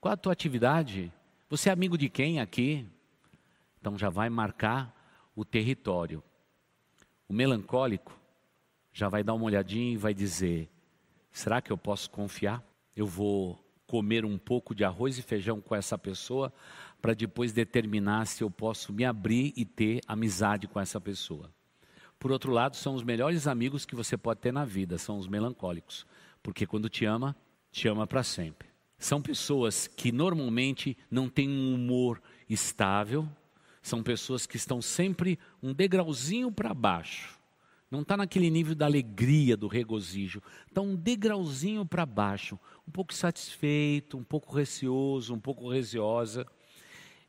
Qual 0.00 0.14
a 0.14 0.16
tua 0.16 0.32
atividade? 0.32 1.12
Você 1.50 1.68
é 1.68 1.72
amigo 1.72 1.98
de 1.98 2.08
quem 2.08 2.40
aqui? 2.40 2.86
Então 3.78 3.98
já 3.98 4.08
vai 4.08 4.30
marcar 4.30 4.96
o 5.36 5.44
território. 5.44 6.22
O 7.28 7.34
melancólico 7.34 8.18
já 8.94 9.10
vai 9.10 9.22
dar 9.22 9.34
uma 9.34 9.44
olhadinha 9.44 9.92
e 9.92 9.98
vai 9.98 10.14
dizer: 10.14 10.70
será 11.30 11.60
que 11.60 11.70
eu 11.70 11.76
posso 11.76 12.08
confiar? 12.08 12.64
Eu 12.96 13.06
vou 13.06 13.62
comer 13.86 14.24
um 14.24 14.38
pouco 14.38 14.74
de 14.74 14.84
arroz 14.84 15.18
e 15.18 15.22
feijão 15.22 15.60
com 15.60 15.74
essa 15.74 15.98
pessoa 15.98 16.50
para 17.02 17.12
depois 17.12 17.52
determinar 17.52 18.26
se 18.26 18.42
eu 18.42 18.50
posso 18.50 18.94
me 18.94 19.04
abrir 19.04 19.52
e 19.54 19.66
ter 19.66 20.00
amizade 20.06 20.66
com 20.66 20.80
essa 20.80 20.98
pessoa. 20.98 21.50
Por 22.18 22.32
outro 22.32 22.52
lado, 22.52 22.74
são 22.74 22.94
os 22.94 23.02
melhores 23.02 23.46
amigos 23.46 23.84
que 23.84 23.94
você 23.94 24.16
pode 24.16 24.40
ter 24.40 24.52
na 24.52 24.64
vida, 24.64 24.96
são 24.96 25.18
os 25.18 25.26
melancólicos. 25.26 26.06
Porque 26.42 26.66
quando 26.66 26.88
te 26.88 27.04
ama, 27.04 27.36
te 27.70 27.86
ama 27.86 28.06
para 28.06 28.22
sempre. 28.22 28.69
São 29.00 29.20
pessoas 29.22 29.88
que 29.88 30.12
normalmente 30.12 30.96
não 31.10 31.26
têm 31.26 31.48
um 31.48 31.74
humor 31.74 32.20
estável, 32.48 33.26
são 33.80 34.02
pessoas 34.02 34.46
que 34.46 34.58
estão 34.58 34.82
sempre 34.82 35.38
um 35.62 35.72
degrauzinho 35.72 36.52
para 36.52 36.74
baixo. 36.74 37.40
Não 37.90 38.02
está 38.02 38.14
naquele 38.14 38.50
nível 38.50 38.74
da 38.74 38.84
alegria, 38.84 39.56
do 39.56 39.66
regozijo. 39.66 40.42
Está 40.68 40.82
um 40.82 40.94
degrauzinho 40.94 41.84
para 41.84 42.04
baixo, 42.04 42.58
um 42.86 42.90
pouco 42.90 43.14
satisfeito, 43.14 44.18
um 44.18 44.22
pouco 44.22 44.54
receoso, 44.54 45.34
um 45.34 45.40
pouco 45.40 45.68
receosa. 45.68 46.46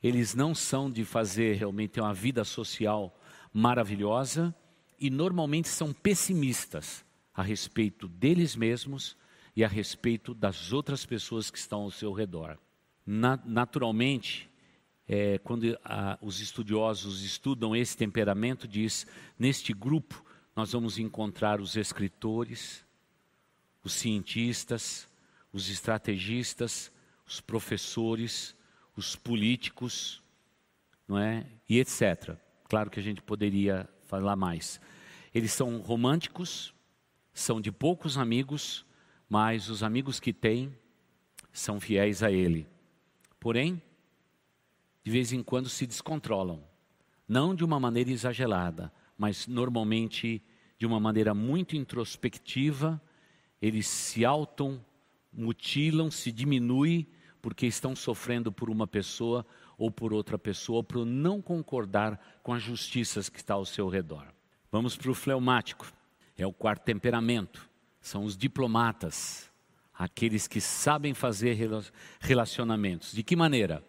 Eles 0.04 0.36
não 0.36 0.54
são 0.54 0.92
de 0.92 1.06
fazer 1.06 1.56
realmente 1.56 2.02
uma 2.02 2.14
vida 2.14 2.44
social 2.44 3.18
maravilhosa 3.54 4.54
e 5.00 5.10
normalmente 5.10 5.70
são 5.70 5.94
pessimistas 5.94 7.06
a 7.34 7.42
respeito 7.42 8.10
deles 8.10 8.58
mesmos 8.58 9.16
e 9.56 9.64
a 9.64 9.68
respeito 9.68 10.34
das 10.34 10.72
outras 10.72 11.06
pessoas 11.06 11.52
que 11.52 11.58
estão 11.58 11.82
ao 11.82 11.92
seu 11.92 12.14
redor. 12.14 12.58
Na, 13.06 13.40
naturalmente, 13.46 14.50
é, 15.08 15.38
quando 15.40 15.78
a, 15.84 16.18
os 16.22 16.40
estudiosos 16.40 17.24
estudam 17.24 17.76
esse 17.76 17.98
temperamento, 17.98 18.68
diz: 18.68 19.06
neste 19.38 19.74
grupo 19.74 20.24
nós 20.56 20.72
vamos 20.72 20.98
encontrar 21.00 21.60
os 21.60 21.76
escritores, 21.76 22.86
os 23.84 23.94
cientistas, 23.94 25.08
os 25.52 25.70
estrategistas, 25.70 26.92
os 27.26 27.42
professores, 27.42 28.56
os 28.96 29.16
políticos, 29.16 30.22
não 31.08 31.18
é? 31.18 31.46
E 31.68 31.80
etc. 31.80 32.38
Claro 32.70 32.90
que 32.90 33.00
a 33.00 33.04
gente 33.04 33.22
poderia 33.22 33.90
falar 34.08 34.36
mais. 34.36 34.80
Eles 35.34 35.52
são 35.52 35.80
românticos, 35.80 36.74
são 37.34 37.60
de 37.60 37.72
poucos 37.72 38.18
amigos, 38.18 38.86
mas 39.32 39.70
os 39.70 39.82
amigos 39.82 40.20
que 40.20 40.34
têm 40.34 40.78
são 41.54 41.80
fiéis 41.80 42.22
a 42.22 42.30
Ele. 42.30 42.68
Porém, 43.40 43.82
de 45.06 45.10
vez 45.10 45.32
em 45.32 45.42
quando 45.42 45.70
se 45.70 45.88
descontrolam, 45.88 46.62
não 47.26 47.56
de 47.56 47.64
uma 47.64 47.80
maneira 47.80 48.12
exagerada, 48.12 48.92
mas 49.18 49.48
normalmente 49.48 50.44
de 50.78 50.86
uma 50.86 51.00
maneira 51.00 51.34
muito 51.34 51.78
introspectiva, 51.78 53.02
eles 53.62 53.88
se 53.88 54.26
automutilam, 54.26 56.12
se 56.12 56.30
diminuem 56.30 57.08
porque 57.42 57.66
estão 57.66 57.96
sofrendo 57.96 58.52
por 58.52 58.70
uma 58.70 58.86
pessoa 58.86 59.46
ou 59.78 59.90
por 59.90 60.12
outra 60.12 60.38
pessoa, 60.38 60.84
por 60.84 61.06
não 61.06 61.42
concordar 61.42 62.20
com 62.44 62.52
as 62.54 62.62
justiças 62.62 63.30
que 63.30 63.38
está 63.38 63.54
ao 63.54 63.66
seu 63.66 63.88
redor. 63.88 64.28
Vamos 64.70 64.98
para 64.98 65.10
o 65.10 65.16
fleumático. 65.16 65.90
É 66.38 66.46
o 66.46 66.52
quarto 66.52 66.84
temperamento. 66.84 67.71
São 68.02 68.26
os 68.26 68.36
diplomatas, 68.36 69.50
aqueles 69.94 70.48
que 70.48 70.60
sabem 70.60 71.14
fazer 71.14 71.58
relacionamentos. 72.20 73.14
De 73.14 73.22
que 73.22 73.36
maneira? 73.36 73.84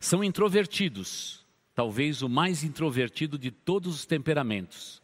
São 0.00 0.24
introvertidos, 0.24 1.46
talvez 1.74 2.22
o 2.22 2.28
mais 2.28 2.64
introvertido 2.64 3.38
de 3.38 3.50
todos 3.50 3.94
os 3.94 4.06
temperamentos, 4.06 5.02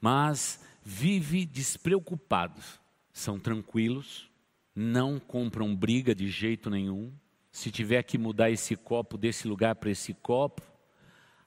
mas 0.00 0.64
vive 0.82 1.44
despreocupados. 1.44 2.80
São 3.12 3.38
tranquilos, 3.38 4.30
não 4.74 5.18
compram 5.18 5.74
briga 5.74 6.14
de 6.14 6.28
jeito 6.28 6.70
nenhum. 6.70 7.12
Se 7.50 7.70
tiver 7.70 8.02
que 8.02 8.18
mudar 8.18 8.50
esse 8.50 8.76
copo 8.76 9.16
desse 9.16 9.46
lugar 9.48 9.76
para 9.76 9.90
esse 9.90 10.12
copo, 10.14 10.62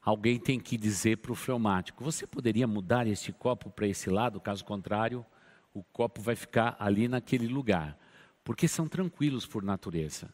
alguém 0.01 0.39
tem 0.39 0.59
que 0.59 0.77
dizer 0.77 1.17
para 1.17 1.31
o 1.31 1.35
fleumático: 1.35 2.03
você 2.03 2.25
poderia 2.25 2.65
mudar 2.65 3.07
esse 3.07 3.31
copo 3.31 3.69
para 3.69 3.87
esse 3.87 4.09
lado, 4.09 4.39
caso 4.39 4.63
contrário, 4.63 5.25
o 5.77 5.83
copo 5.93 6.21
vai 6.21 6.35
ficar 6.35 6.75
ali 6.79 7.07
naquele 7.07 7.47
lugar. 7.47 7.97
Porque 8.43 8.67
são 8.67 8.87
tranquilos 8.87 9.45
por 9.45 9.61
natureza. 9.61 10.33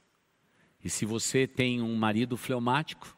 E 0.84 0.89
se 0.89 1.06
você 1.06 1.45
tem 1.47 1.82
um 1.82 1.95
marido 1.95 2.38
fleumático, 2.38 3.17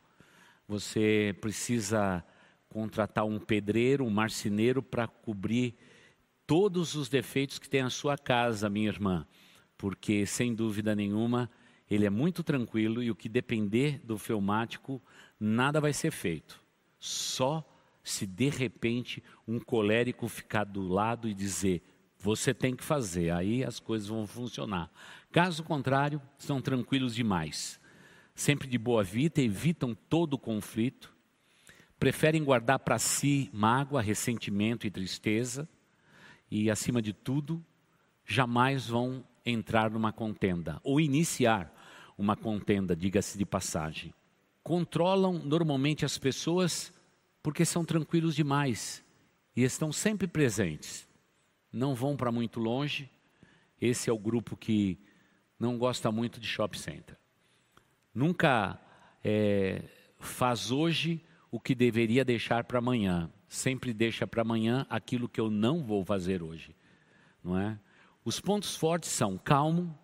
você 0.68 1.36
precisa 1.40 2.24
contratar 2.70 3.26
um 3.26 3.40
pedreiro, 3.40 4.06
um 4.06 4.10
marceneiro 4.10 4.82
para 4.82 5.08
cobrir 5.08 5.76
todos 6.48 6.96
os 6.96 7.10
defeitos 7.10 7.60
que 7.60 7.70
tem 7.70 7.82
a 7.82 7.90
sua 7.90 8.18
casa, 8.18 8.70
minha 8.70 8.88
irmã. 8.88 9.28
Porque, 9.78 10.26
sem 10.26 10.56
dúvida 10.56 10.96
nenhuma, 10.96 11.50
ele 11.90 12.06
é 12.06 12.10
muito 12.10 12.44
tranquilo 12.44 13.04
e 13.04 13.12
o 13.12 13.16
que 13.16 13.30
depender 13.30 14.00
do 14.04 14.18
fleumático 14.18 15.02
nada 15.40 15.80
vai 15.80 15.94
ser 15.94 16.12
feito. 16.12 16.64
Só 17.00 17.64
se 18.04 18.26
de 18.26 18.50
repente 18.50 19.24
um 19.48 19.60
colérico 19.60 20.28
ficar 20.28 20.64
do 20.64 20.88
lado 20.88 21.28
e 21.28 21.34
dizer: 21.34 21.84
você 22.26 22.56
tem 22.56 22.76
que 22.76 22.84
fazer, 22.84 23.30
aí 23.30 23.64
as 23.64 23.80
coisas 23.80 24.08
vão 24.08 24.26
funcionar. 24.26 24.90
Caso 25.32 25.64
contrário, 25.64 26.20
são 26.40 26.60
tranquilos 26.60 27.14
demais. 27.14 27.80
sempre 28.34 28.68
de 28.68 28.78
boa 28.78 29.02
vida, 29.02 29.42
evitam 29.42 29.96
todo 30.10 30.38
conflito, 30.38 31.14
preferem 31.98 32.44
guardar 32.44 32.80
para 32.80 33.00
si 33.00 33.50
mágoa, 33.54 34.02
ressentimento 34.02 34.86
e 34.86 34.92
tristeza, 34.92 35.70
e, 36.52 36.70
acima 36.70 37.02
de 37.02 37.14
tudo, 37.14 37.64
jamais 38.26 38.88
vão 38.88 39.24
entrar 39.46 39.90
numa 39.90 40.12
contenda 40.12 40.82
ou 40.84 41.00
iniciar 41.00 41.72
uma 42.18 42.36
contenda, 42.36 42.94
diga-se 42.94 43.38
de 43.38 43.46
passagem. 43.46 44.14
Controlam 44.64 45.40
normalmente 45.46 46.04
as 46.04 46.18
pessoas 46.18 46.92
porque 47.42 47.64
são 47.64 47.86
tranquilos 47.86 48.36
demais 48.36 49.02
e 49.56 49.64
estão 49.64 49.94
sempre 49.94 50.28
presentes. 50.28 51.08
Não 51.76 51.94
vão 51.94 52.16
para 52.16 52.32
muito 52.32 52.58
longe. 52.58 53.10
Esse 53.82 54.10
é 54.10 54.14
o 54.14 54.18
grupo 54.18 54.56
que 54.56 54.98
não 55.60 55.78
gosta 55.78 56.10
muito 56.10 56.40
de 56.40 56.48
shopping 56.48 56.78
center. 56.78 57.18
Nunca 58.14 58.80
é, 59.22 59.84
faz 60.18 60.72
hoje 60.72 61.22
o 61.52 61.60
que 61.60 61.76
deveria 61.76 62.24
deixar 62.24 62.64
para 62.64 62.80
amanhã. 62.80 63.30
Sempre 63.50 63.94
deixa 63.94 64.26
para 64.26 64.42
amanhã 64.42 64.86
aquilo 64.90 65.28
que 65.28 65.40
eu 65.40 65.50
não 65.50 65.84
vou 65.84 66.06
fazer 66.06 66.42
hoje. 66.42 66.74
Não 67.44 67.60
é? 67.60 67.78
Os 68.24 68.40
pontos 68.40 68.78
fortes 68.78 69.10
são 69.10 69.38
calmo, 69.38 70.00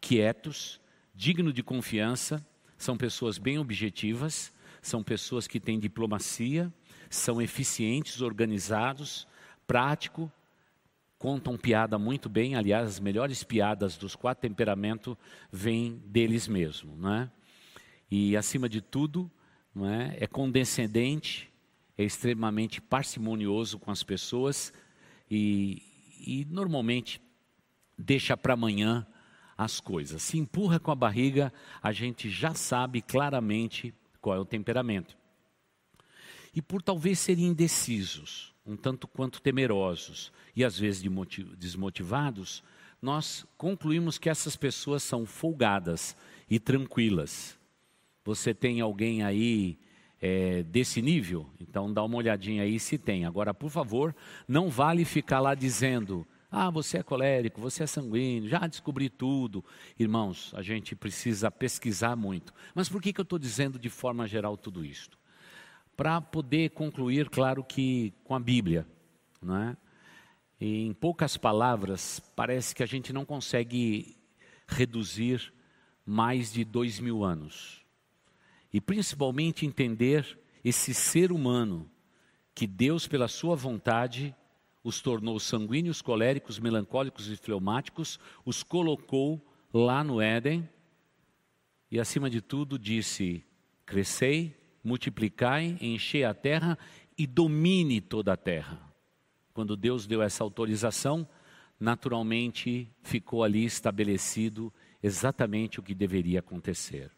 quietos, 0.00 0.80
digno 1.14 1.52
de 1.52 1.62
confiança, 1.62 2.42
são 2.78 2.96
pessoas 2.96 3.36
bem 3.36 3.58
objetivas, 3.58 4.54
são 4.80 5.02
pessoas 5.02 5.46
que 5.46 5.60
têm 5.60 5.78
diplomacia, 5.78 6.72
são 7.10 7.42
eficientes, 7.42 8.22
organizados, 8.22 9.28
prático, 9.66 10.32
contam 11.20 11.54
piada 11.54 11.98
muito 11.98 12.30
bem. 12.30 12.54
Aliás, 12.54 12.88
as 12.88 12.98
melhores 12.98 13.44
piadas 13.44 13.98
dos 13.98 14.16
quatro 14.16 14.40
temperamentos 14.40 15.14
vêm 15.52 16.02
deles 16.06 16.48
mesmos, 16.48 16.96
não 16.96 17.12
é? 17.12 17.30
E 18.10 18.34
acima 18.34 18.70
de 18.70 18.80
tudo, 18.80 19.30
não 19.74 19.86
é? 19.86 20.16
É 20.18 20.26
condescendente, 20.26 21.52
é 21.96 22.02
extremamente 22.02 22.80
parcimonioso 22.80 23.78
com 23.78 23.90
as 23.90 24.02
pessoas 24.02 24.72
e, 25.30 25.82
e 26.26 26.46
normalmente 26.48 27.20
deixa 27.98 28.34
para 28.34 28.54
amanhã 28.54 29.06
as 29.58 29.78
coisas. 29.78 30.22
Se 30.22 30.38
empurra 30.38 30.80
com 30.80 30.90
a 30.90 30.94
barriga, 30.94 31.52
a 31.82 31.92
gente 31.92 32.30
já 32.30 32.54
sabe 32.54 33.02
claramente 33.02 33.92
qual 34.22 34.36
é 34.36 34.40
o 34.40 34.46
temperamento. 34.46 35.18
E 36.54 36.62
por 36.62 36.80
talvez 36.80 37.18
serem 37.18 37.48
indecisos, 37.48 38.54
um 38.64 38.76
tanto 38.76 39.08
quanto 39.08 39.40
temerosos 39.40 40.32
e 40.54 40.64
às 40.64 40.78
vezes 40.78 41.02
desmotivados, 41.56 42.62
nós 43.00 43.46
concluímos 43.56 44.18
que 44.18 44.28
essas 44.28 44.56
pessoas 44.56 45.02
são 45.02 45.24
folgadas 45.24 46.16
e 46.48 46.58
tranquilas. 46.58 47.58
Você 48.24 48.52
tem 48.52 48.80
alguém 48.80 49.22
aí 49.22 49.78
é, 50.20 50.62
desse 50.62 51.00
nível? 51.00 51.48
Então 51.58 51.92
dá 51.92 52.02
uma 52.02 52.16
olhadinha 52.16 52.62
aí 52.62 52.78
se 52.78 52.98
tem. 52.98 53.24
Agora, 53.24 53.54
por 53.54 53.70
favor, 53.70 54.14
não 54.46 54.68
vale 54.68 55.04
ficar 55.04 55.40
lá 55.40 55.54
dizendo 55.54 56.26
ah, 56.50 56.68
você 56.68 56.98
é 56.98 57.02
colérico, 57.02 57.60
você 57.60 57.84
é 57.84 57.86
sanguíneo, 57.86 58.48
já 58.48 58.66
descobri 58.66 59.08
tudo. 59.08 59.64
Irmãos, 59.96 60.52
a 60.54 60.62
gente 60.62 60.96
precisa 60.96 61.48
pesquisar 61.48 62.16
muito. 62.16 62.52
Mas 62.74 62.88
por 62.88 63.00
que, 63.00 63.12
que 63.12 63.20
eu 63.20 63.24
estou 63.24 63.38
dizendo 63.38 63.78
de 63.78 63.88
forma 63.88 64.26
geral 64.26 64.56
tudo 64.56 64.84
isto? 64.84 65.16
Para 66.00 66.18
poder 66.18 66.70
concluir, 66.70 67.28
claro 67.28 67.62
que 67.62 68.14
com 68.24 68.34
a 68.34 68.40
Bíblia, 68.40 68.86
não 69.42 69.54
é? 69.54 69.76
E 70.58 70.86
em 70.86 70.94
poucas 70.94 71.36
palavras, 71.36 72.18
parece 72.34 72.74
que 72.74 72.82
a 72.82 72.86
gente 72.86 73.12
não 73.12 73.22
consegue 73.22 74.16
reduzir 74.66 75.52
mais 76.06 76.54
de 76.54 76.64
dois 76.64 76.98
mil 76.98 77.22
anos. 77.22 77.84
E 78.72 78.80
principalmente 78.80 79.66
entender 79.66 80.38
esse 80.64 80.94
ser 80.94 81.30
humano 81.30 81.86
que 82.54 82.66
Deus, 82.66 83.06
pela 83.06 83.28
sua 83.28 83.54
vontade, 83.54 84.34
os 84.82 85.02
tornou 85.02 85.38
sanguíneos, 85.38 86.00
coléricos, 86.00 86.58
melancólicos 86.58 87.30
e 87.30 87.36
fleumáticos, 87.36 88.18
os 88.42 88.62
colocou 88.62 89.38
lá 89.70 90.02
no 90.02 90.18
Éden 90.18 90.66
e, 91.90 92.00
acima 92.00 92.30
de 92.30 92.40
tudo, 92.40 92.78
disse: 92.78 93.44
Crescei, 93.84 94.58
multiplicai, 94.82 95.76
enchei 95.80 96.24
a 96.24 96.34
terra 96.34 96.78
e 97.16 97.26
domine 97.26 98.00
toda 98.00 98.32
a 98.32 98.36
terra. 98.36 98.80
Quando 99.52 99.76
Deus 99.76 100.06
deu 100.06 100.22
essa 100.22 100.42
autorização, 100.42 101.28
naturalmente 101.78 102.88
ficou 103.02 103.42
ali 103.42 103.64
estabelecido 103.64 104.72
exatamente 105.02 105.80
o 105.80 105.82
que 105.82 105.94
deveria 105.94 106.40
acontecer. 106.40 107.10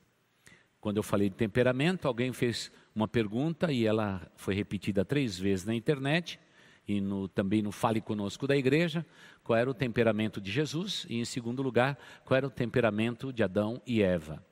Quando 0.81 0.96
eu 0.96 1.03
falei 1.03 1.31
de 1.31 1.37
temperamento, 1.37 2.09
alguém 2.09 2.33
fez 2.33 2.72
uma 2.94 3.07
pergunta 3.07 3.72
e 3.72 3.87
ela 3.87 4.29
foi 4.37 4.55
repetida 4.55 5.05
três 5.05 5.38
vezes 5.38 5.64
na 5.64 5.75
internet 5.75 6.40
e 6.87 7.01
no, 7.01 7.29
também 7.29 7.62
no 7.62 7.70
Fale 7.70 8.01
Conosco 8.01 8.46
da 8.46 8.57
igreja, 8.57 9.07
qual 9.44 9.57
era 9.57 9.70
o 9.70 9.75
temperamento 9.75 10.40
de 10.40 10.51
Jesus 10.51 11.07
e, 11.09 11.20
em 11.20 11.25
segundo 11.25 11.62
lugar, 11.62 11.96
qual 12.25 12.37
era 12.37 12.46
o 12.46 12.51
temperamento 12.51 13.33
de 13.33 13.42
Adão 13.42 13.81
e 13.87 14.03
Eva. 14.03 14.44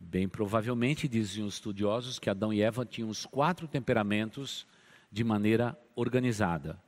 Bem 0.00 0.28
provavelmente, 0.28 1.08
diziam 1.08 1.46
os 1.46 1.54
estudiosos, 1.54 2.18
que 2.18 2.30
Adão 2.30 2.52
e 2.52 2.62
Eva 2.62 2.84
tinham 2.84 3.10
os 3.10 3.26
quatro 3.26 3.66
temperamentos 3.66 4.66
de 5.10 5.24
maneira 5.24 5.78
organizada. 5.96 6.80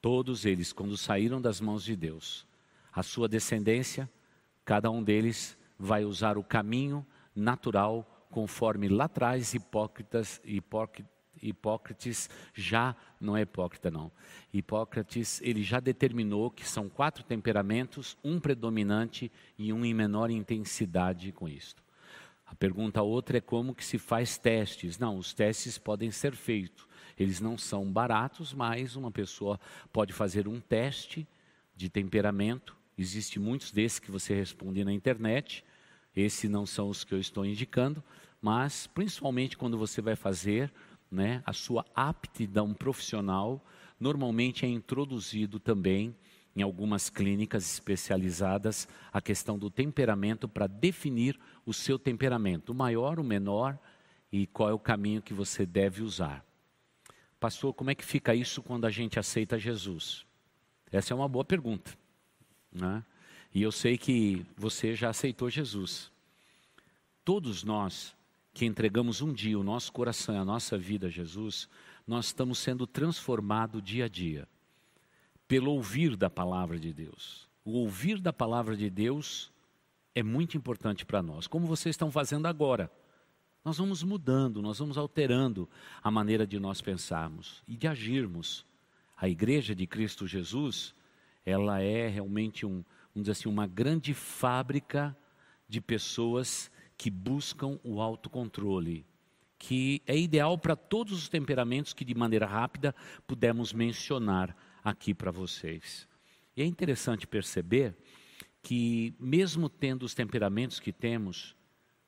Todos 0.00 0.44
eles, 0.44 0.72
quando 0.72 0.96
saíram 0.96 1.40
das 1.40 1.60
mãos 1.60 1.84
de 1.84 1.94
Deus, 1.94 2.46
a 2.92 3.02
sua 3.02 3.28
descendência, 3.28 4.10
cada 4.64 4.90
um 4.90 5.02
deles 5.02 5.56
vai 5.78 6.04
usar 6.04 6.36
o 6.36 6.42
caminho 6.42 7.06
natural, 7.34 8.26
conforme 8.30 8.88
lá 8.88 9.04
atrás 9.04 9.54
hipócritas 9.54 10.40
Hipócrates 11.42 12.30
já 12.54 12.96
não 13.20 13.36
é 13.36 13.42
hipócrita 13.42 13.90
não. 13.90 14.10
Hipócrates, 14.52 15.40
ele 15.42 15.62
já 15.62 15.80
determinou 15.80 16.50
que 16.50 16.66
são 16.66 16.88
quatro 16.88 17.22
temperamentos, 17.22 18.16
um 18.24 18.40
predominante 18.40 19.30
e 19.58 19.72
um 19.72 19.84
em 19.84 19.92
menor 19.92 20.30
intensidade 20.30 21.32
com 21.32 21.48
isto. 21.48 21.85
A 22.46 22.54
pergunta 22.54 23.02
outra 23.02 23.38
é 23.38 23.40
como 23.40 23.74
que 23.74 23.84
se 23.84 23.98
faz 23.98 24.38
testes. 24.38 24.98
Não, 24.98 25.18
os 25.18 25.34
testes 25.34 25.76
podem 25.76 26.10
ser 26.12 26.34
feitos. 26.36 26.86
Eles 27.18 27.40
não 27.40 27.58
são 27.58 27.84
baratos, 27.90 28.54
mas 28.54 28.94
uma 28.94 29.10
pessoa 29.10 29.58
pode 29.92 30.12
fazer 30.12 30.46
um 30.46 30.60
teste 30.60 31.26
de 31.74 31.90
temperamento. 31.90 32.76
Existem 32.96 33.42
muitos 33.42 33.72
desses 33.72 33.98
que 33.98 34.10
você 34.10 34.34
responde 34.34 34.84
na 34.84 34.92
internet. 34.92 35.64
Esses 36.14 36.48
não 36.48 36.64
são 36.64 36.88
os 36.88 37.04
que 37.04 37.12
eu 37.12 37.18
estou 37.18 37.44
indicando, 37.44 38.02
mas 38.40 38.86
principalmente 38.86 39.56
quando 39.56 39.76
você 39.76 40.00
vai 40.00 40.14
fazer 40.14 40.72
né, 41.10 41.42
a 41.44 41.52
sua 41.52 41.84
aptidão 41.94 42.72
profissional, 42.72 43.64
normalmente 43.98 44.64
é 44.64 44.68
introduzido 44.68 45.58
também 45.58 46.14
em 46.56 46.62
algumas 46.62 47.10
clínicas 47.10 47.70
especializadas 47.70 48.88
a 49.12 49.20
questão 49.20 49.58
do 49.58 49.70
temperamento 49.70 50.48
para 50.48 50.66
definir 50.66 51.38
o 51.66 51.74
seu 51.74 51.98
temperamento, 51.98 52.70
o 52.70 52.74
maior, 52.74 53.20
o 53.20 53.24
menor 53.24 53.78
e 54.32 54.46
qual 54.46 54.70
é 54.70 54.72
o 54.72 54.78
caminho 54.78 55.20
que 55.20 55.34
você 55.34 55.66
deve 55.66 56.02
usar. 56.02 56.42
Pastor, 57.38 57.74
como 57.74 57.90
é 57.90 57.94
que 57.94 58.04
fica 58.04 58.34
isso 58.34 58.62
quando 58.62 58.86
a 58.86 58.90
gente 58.90 59.18
aceita 59.18 59.58
Jesus? 59.58 60.24
Essa 60.90 61.12
é 61.12 61.14
uma 61.14 61.28
boa 61.28 61.44
pergunta. 61.44 61.96
Né? 62.72 63.04
E 63.54 63.62
eu 63.62 63.70
sei 63.70 63.98
que 63.98 64.44
você 64.56 64.94
já 64.94 65.10
aceitou 65.10 65.50
Jesus. 65.50 66.10
Todos 67.22 67.62
nós 67.62 68.16
que 68.54 68.64
entregamos 68.64 69.20
um 69.20 69.34
dia 69.34 69.58
o 69.58 69.62
nosso 69.62 69.92
coração 69.92 70.34
e 70.34 70.38
a 70.38 70.44
nossa 70.44 70.78
vida 70.78 71.08
a 71.08 71.10
Jesus, 71.10 71.68
nós 72.06 72.26
estamos 72.26 72.58
sendo 72.58 72.86
transformados 72.86 73.82
dia 73.82 74.06
a 74.06 74.08
dia, 74.08 74.48
pelo 75.48 75.72
ouvir 75.72 76.16
da 76.16 76.28
palavra 76.28 76.78
de 76.78 76.92
Deus. 76.92 77.48
O 77.64 77.72
ouvir 77.72 78.20
da 78.20 78.32
palavra 78.32 78.76
de 78.76 78.88
Deus 78.90 79.52
é 80.14 80.22
muito 80.22 80.56
importante 80.56 81.04
para 81.04 81.22
nós, 81.22 81.46
como 81.46 81.66
vocês 81.66 81.94
estão 81.94 82.10
fazendo 82.10 82.46
agora. 82.46 82.90
Nós 83.64 83.78
vamos 83.78 84.02
mudando, 84.02 84.62
nós 84.62 84.78
vamos 84.78 84.96
alterando 84.96 85.68
a 86.02 86.10
maneira 86.10 86.46
de 86.46 86.58
nós 86.58 86.80
pensarmos 86.80 87.62
e 87.66 87.76
de 87.76 87.88
agirmos. 87.88 88.64
A 89.16 89.28
igreja 89.28 89.74
de 89.74 89.86
Cristo 89.86 90.26
Jesus, 90.26 90.94
ela 91.44 91.80
é 91.80 92.06
realmente 92.08 92.64
um, 92.64 92.84
vamos 93.12 93.24
dizer 93.26 93.32
assim, 93.32 93.48
uma 93.48 93.66
grande 93.66 94.14
fábrica 94.14 95.16
de 95.68 95.80
pessoas 95.80 96.70
que 96.96 97.10
buscam 97.10 97.78
o 97.82 98.00
autocontrole, 98.00 99.04
que 99.58 100.00
é 100.06 100.16
ideal 100.16 100.56
para 100.56 100.76
todos 100.76 101.12
os 101.12 101.28
temperamentos 101.28 101.92
que 101.92 102.04
de 102.04 102.14
maneira 102.14 102.46
rápida 102.46 102.94
pudemos 103.26 103.72
mencionar 103.72 104.56
aqui 104.88 105.12
para 105.12 105.30
vocês. 105.30 106.08
E 106.56 106.62
é 106.62 106.64
interessante 106.64 107.26
perceber 107.26 107.96
que 108.62 109.14
mesmo 109.18 109.68
tendo 109.68 110.04
os 110.04 110.14
temperamentos 110.14 110.80
que 110.80 110.92
temos, 110.92 111.56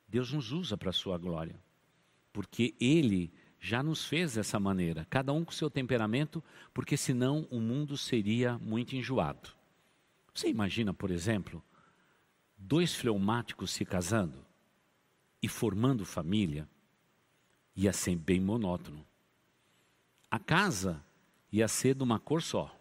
Deus 0.08 0.32
nos 0.32 0.52
usa 0.52 0.76
para 0.76 0.90
a 0.90 0.92
sua 0.92 1.18
glória. 1.18 1.58
Porque 2.32 2.74
ele 2.80 3.32
já 3.60 3.82
nos 3.82 4.04
fez 4.04 4.34
dessa 4.34 4.60
maneira, 4.60 5.06
cada 5.10 5.32
um 5.32 5.44
com 5.44 5.52
seu 5.52 5.68
temperamento, 5.68 6.42
porque 6.72 6.96
senão 6.96 7.46
o 7.50 7.60
mundo 7.60 7.96
seria 7.96 8.56
muito 8.58 8.94
enjoado. 8.94 9.50
Você 10.32 10.48
imagina, 10.48 10.94
por 10.94 11.10
exemplo, 11.10 11.62
dois 12.56 12.94
fleumáticos 12.94 13.72
se 13.72 13.84
casando? 13.84 14.46
e 15.42 15.48
formando 15.48 16.04
família, 16.04 16.68
ia 17.74 17.92
ser 17.92 18.16
bem 18.16 18.40
monótono. 18.40 19.06
A 20.30 20.38
casa 20.38 21.02
ia 21.50 21.66
ser 21.66 21.94
de 21.94 22.02
uma 22.02 22.18
cor 22.18 22.42
só. 22.42 22.74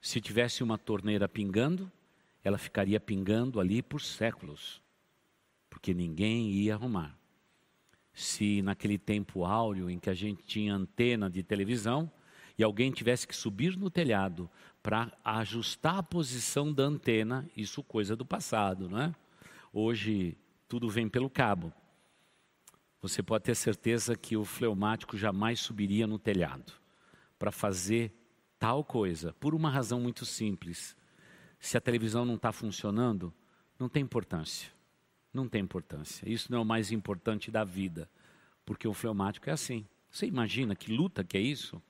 Se 0.00 0.20
tivesse 0.20 0.62
uma 0.62 0.78
torneira 0.78 1.28
pingando, 1.28 1.90
ela 2.42 2.58
ficaria 2.58 3.00
pingando 3.00 3.58
ali 3.58 3.82
por 3.82 4.00
séculos, 4.00 4.80
porque 5.68 5.92
ninguém 5.92 6.50
ia 6.50 6.74
arrumar. 6.74 7.18
Se 8.14 8.62
naquele 8.62 8.96
tempo 8.96 9.44
áureo 9.44 9.90
em 9.90 9.98
que 9.98 10.08
a 10.08 10.14
gente 10.14 10.42
tinha 10.44 10.74
antena 10.74 11.28
de 11.28 11.42
televisão 11.42 12.10
e 12.56 12.62
alguém 12.62 12.90
tivesse 12.90 13.26
que 13.26 13.36
subir 13.36 13.76
no 13.76 13.90
telhado 13.90 14.48
para 14.82 15.12
ajustar 15.24 15.98
a 15.98 16.02
posição 16.02 16.72
da 16.72 16.84
antena, 16.84 17.46
isso 17.56 17.82
coisa 17.82 18.14
do 18.14 18.24
passado, 18.24 18.88
não 18.88 19.00
é? 19.00 19.14
Hoje 19.72 20.38
tudo 20.68 20.88
vem 20.88 21.08
pelo 21.08 21.28
cabo. 21.28 21.72
Você 23.02 23.22
pode 23.22 23.44
ter 23.44 23.54
certeza 23.54 24.16
que 24.16 24.36
o 24.36 24.44
fleumático 24.44 25.18
jamais 25.18 25.60
subiria 25.60 26.06
no 26.06 26.18
telhado 26.18 26.72
para 27.38 27.52
fazer 27.52 28.12
tal 28.58 28.84
coisa, 28.84 29.32
por 29.34 29.54
uma 29.54 29.70
razão 29.70 30.00
muito 30.00 30.24
simples. 30.24 30.96
Se 31.58 31.76
a 31.76 31.80
televisão 31.80 32.24
não 32.24 32.36
está 32.36 32.52
funcionando, 32.52 33.32
não 33.78 33.88
tem 33.88 34.02
importância. 34.02 34.70
Não 35.32 35.48
tem 35.48 35.62
importância. 35.62 36.28
Isso 36.28 36.50
não 36.50 36.58
é 36.58 36.62
o 36.62 36.64
mais 36.64 36.90
importante 36.90 37.50
da 37.50 37.64
vida, 37.64 38.10
porque 38.64 38.88
o 38.88 38.94
fleumático 38.94 39.50
é 39.50 39.52
assim. 39.52 39.86
Você 40.10 40.26
imagina 40.26 40.74
que 40.74 40.92
luta 40.92 41.22
que 41.22 41.36
é 41.36 41.40
isso? 41.40 41.82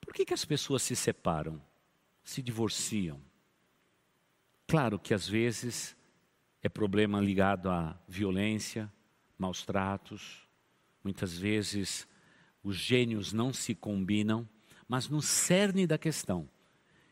Por 0.00 0.14
que, 0.14 0.24
que 0.24 0.34
as 0.34 0.44
pessoas 0.44 0.82
se 0.82 0.94
separam, 0.94 1.60
se 2.22 2.42
divorciam? 2.42 3.20
Claro 4.66 4.98
que 4.98 5.12
às 5.12 5.28
vezes 5.28 5.96
é 6.62 6.68
problema 6.68 7.20
ligado 7.20 7.68
à 7.68 7.98
violência, 8.06 8.92
maus 9.36 9.64
tratos. 9.64 10.48
Muitas 11.02 11.36
vezes 11.36 12.06
os 12.62 12.76
gênios 12.76 13.32
não 13.32 13.52
se 13.52 13.74
combinam, 13.74 14.48
mas 14.88 15.08
no 15.08 15.22
cerne 15.22 15.86
da 15.86 15.98
questão 15.98 16.48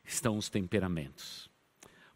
estão 0.05 0.37
os 0.37 0.49
temperamentos. 0.49 1.51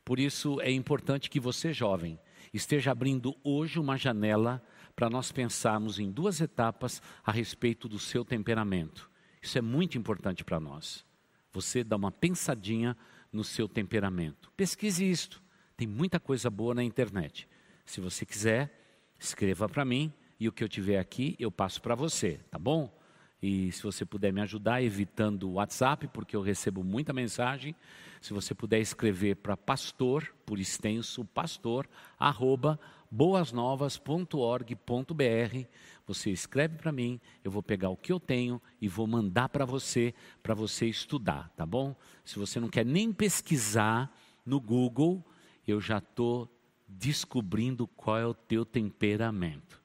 Por 0.05 0.18
isso 0.18 0.61
é 0.61 0.70
importante 0.70 1.31
que 1.31 1.40
você, 1.40 1.73
jovem, 1.73 2.18
esteja 2.53 2.92
abrindo 2.92 3.35
hoje 3.42 3.79
uma 3.79 3.97
janela 3.97 4.62
para 4.94 5.11
nós 5.11 5.33
pensarmos 5.33 5.99
em 5.99 6.11
duas 6.11 6.40
etapas 6.40 7.03
a 7.25 7.33
respeito 7.33 7.88
do 7.88 7.99
seu 7.99 8.25
temperamento. 8.25 9.11
Isso 9.42 9.59
é 9.59 9.61
muito 9.61 9.99
importante 9.99 10.44
para 10.44 10.61
nós. 10.61 11.05
Você 11.53 11.83
dá 11.83 11.97
uma 11.97 12.11
pensadinha 12.11 12.97
no 13.33 13.42
seu 13.42 13.68
temperamento. 13.68 14.53
Pesquise 14.57 15.09
isto. 15.09 15.42
Tem 15.77 15.87
muita 15.87 16.20
coisa 16.20 16.49
boa 16.49 16.75
na 16.75 16.85
internet. 16.85 17.49
Se 17.85 18.01
você 18.01 18.25
quiser, 18.25 18.73
escreva 19.18 19.68
para 19.68 19.85
mim 19.85 20.12
e 20.38 20.49
o 20.49 20.53
que 20.53 20.62
eu 20.62 20.68
tiver 20.68 20.99
aqui 20.99 21.37
eu 21.38 21.51
passo 21.51 21.83
para 21.83 21.94
você, 21.94 22.38
tá 22.51 22.59
bom? 22.59 22.97
E 23.46 23.70
se 23.72 23.83
você 23.83 24.07
puder 24.07 24.33
me 24.33 24.40
ajudar, 24.40 24.83
evitando 24.83 25.46
o 25.46 25.52
WhatsApp, 25.57 26.09
porque 26.09 26.35
eu 26.35 26.40
recebo 26.40 26.83
muita 26.83 27.12
mensagem. 27.12 27.76
Se 28.18 28.33
você 28.33 28.54
puder 28.54 28.80
escrever 28.80 29.37
para 29.37 29.54
pastor, 29.54 30.35
por 30.46 30.59
extenso, 30.59 31.26
pastor, 31.26 31.87
arroba 32.18 32.80
boasnovas.org.br. 33.11 35.68
Você 36.07 36.30
escreve 36.30 36.78
para 36.78 36.90
mim, 36.90 37.20
eu 37.44 37.50
vou 37.50 37.62
pegar 37.62 37.90
o 37.90 37.98
que 37.98 38.11
eu 38.11 38.18
tenho 38.18 38.62
e 38.80 38.88
vou 38.88 39.07
mandar 39.07 39.50
para 39.50 39.66
você, 39.66 40.14
para 40.42 40.54
você 40.54 40.87
estudar, 40.87 41.50
tá 41.50 41.66
bom? 41.66 41.94
Se 42.24 42.38
você 42.38 42.59
não 42.59 42.70
quer 42.70 42.87
nem 42.87 43.12
pesquisar 43.12 44.11
no 44.46 44.59
Google, 44.59 45.22
eu 45.68 45.83
já 45.83 45.98
estou 45.98 46.50
descobrindo 46.88 47.87
qual 47.88 48.16
é 48.16 48.26
o 48.26 48.33
teu 48.33 48.64
temperamento. 48.64 49.83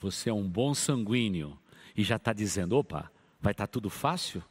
Você 0.00 0.28
é 0.28 0.34
um 0.34 0.46
bom 0.46 0.74
sanguíneo 0.74 1.58
e 1.96 2.02
já 2.02 2.16
está 2.16 2.32
dizendo: 2.32 2.76
opa, 2.76 3.10
vai 3.40 3.52
estar 3.52 3.66
tá 3.66 3.70
tudo 3.70 3.90
fácil? 3.90 4.42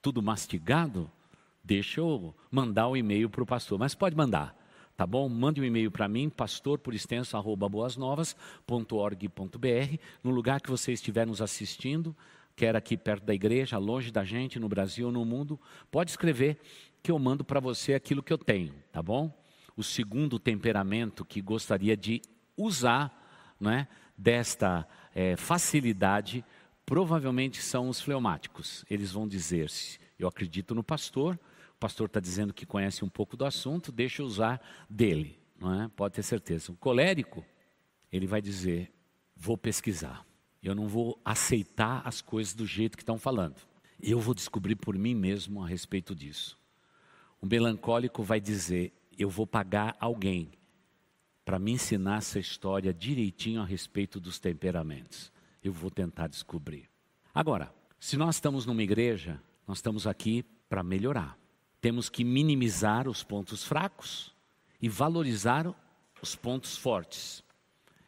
Tudo 0.00 0.22
mastigado? 0.22 1.10
Deixa 1.62 2.00
eu 2.00 2.34
mandar 2.50 2.88
o 2.88 2.92
um 2.92 2.96
e-mail 2.96 3.30
para 3.30 3.42
o 3.42 3.46
pastor. 3.46 3.78
Mas 3.78 3.94
pode 3.94 4.16
mandar, 4.16 4.56
tá 4.96 5.06
bom? 5.06 5.28
Mande 5.28 5.60
um 5.60 5.64
e-mail 5.64 5.90
para 5.90 6.08
mim, 6.08 6.28
pastor 6.28 6.78
por 6.78 6.92
extenso, 6.92 7.36
arroba 7.36 7.68
boasnovas.org.br, 7.68 9.96
no 10.24 10.30
lugar 10.30 10.60
que 10.60 10.70
você 10.70 10.92
estiver 10.92 11.26
nos 11.26 11.40
assistindo, 11.40 12.16
quer 12.56 12.74
aqui 12.74 12.96
perto 12.96 13.24
da 13.24 13.32
igreja, 13.32 13.78
longe 13.78 14.10
da 14.10 14.24
gente, 14.24 14.58
no 14.58 14.68
Brasil 14.68 15.06
ou 15.06 15.12
no 15.12 15.24
mundo, 15.24 15.58
pode 15.90 16.10
escrever 16.10 16.58
que 17.00 17.12
eu 17.12 17.18
mando 17.18 17.44
para 17.44 17.60
você 17.60 17.94
aquilo 17.94 18.22
que 18.22 18.32
eu 18.32 18.38
tenho, 18.38 18.74
tá 18.90 19.00
bom? 19.00 19.32
o 19.76 19.82
segundo 19.82 20.38
temperamento 20.38 21.24
que 21.24 21.40
gostaria 21.40 21.96
de 21.96 22.20
usar 22.56 23.56
né, 23.58 23.88
desta 24.16 24.86
é, 25.14 25.36
facilidade, 25.36 26.44
provavelmente 26.84 27.62
são 27.62 27.88
os 27.88 28.00
fleumáticos. 28.00 28.84
Eles 28.90 29.12
vão 29.12 29.26
dizer-se: 29.26 29.98
Eu 30.18 30.28
acredito 30.28 30.74
no 30.74 30.82
pastor, 30.82 31.38
o 31.74 31.78
pastor 31.78 32.06
está 32.06 32.20
dizendo 32.20 32.52
que 32.52 32.66
conhece 32.66 33.04
um 33.04 33.08
pouco 33.08 33.36
do 33.36 33.44
assunto, 33.44 33.92
deixa 33.92 34.22
eu 34.22 34.26
usar 34.26 34.60
dele. 34.88 35.38
Não 35.58 35.82
é? 35.82 35.88
Pode 35.88 36.14
ter 36.14 36.22
certeza. 36.22 36.72
O 36.72 36.76
colérico, 36.76 37.44
ele 38.10 38.26
vai 38.26 38.40
dizer: 38.40 38.92
Vou 39.36 39.56
pesquisar. 39.56 40.26
Eu 40.62 40.74
não 40.74 40.86
vou 40.86 41.20
aceitar 41.24 42.02
as 42.06 42.20
coisas 42.20 42.54
do 42.54 42.64
jeito 42.64 42.96
que 42.96 43.02
estão 43.02 43.18
falando. 43.18 43.56
Eu 44.00 44.20
vou 44.20 44.34
descobrir 44.34 44.76
por 44.76 44.96
mim 44.96 45.14
mesmo 45.14 45.62
a 45.62 45.66
respeito 45.66 46.14
disso. 46.14 46.58
O 47.40 47.46
melancólico 47.46 48.22
vai 48.22 48.40
dizer: 48.40 48.92
eu 49.18 49.28
vou 49.28 49.46
pagar 49.46 49.96
alguém 50.00 50.52
para 51.44 51.58
me 51.58 51.72
ensinar 51.72 52.18
essa 52.18 52.38
história 52.38 52.92
direitinho 52.94 53.60
a 53.60 53.64
respeito 53.64 54.20
dos 54.20 54.38
temperamentos. 54.38 55.32
Eu 55.62 55.72
vou 55.72 55.90
tentar 55.90 56.26
descobrir. 56.26 56.88
Agora, 57.34 57.72
se 57.98 58.16
nós 58.16 58.36
estamos 58.36 58.66
numa 58.66 58.82
igreja, 58.82 59.40
nós 59.66 59.78
estamos 59.78 60.06
aqui 60.06 60.44
para 60.68 60.82
melhorar. 60.82 61.38
Temos 61.80 62.08
que 62.08 62.24
minimizar 62.24 63.08
os 63.08 63.22
pontos 63.22 63.64
fracos 63.64 64.34
e 64.80 64.88
valorizar 64.88 65.72
os 66.20 66.34
pontos 66.34 66.76
fortes. 66.76 67.42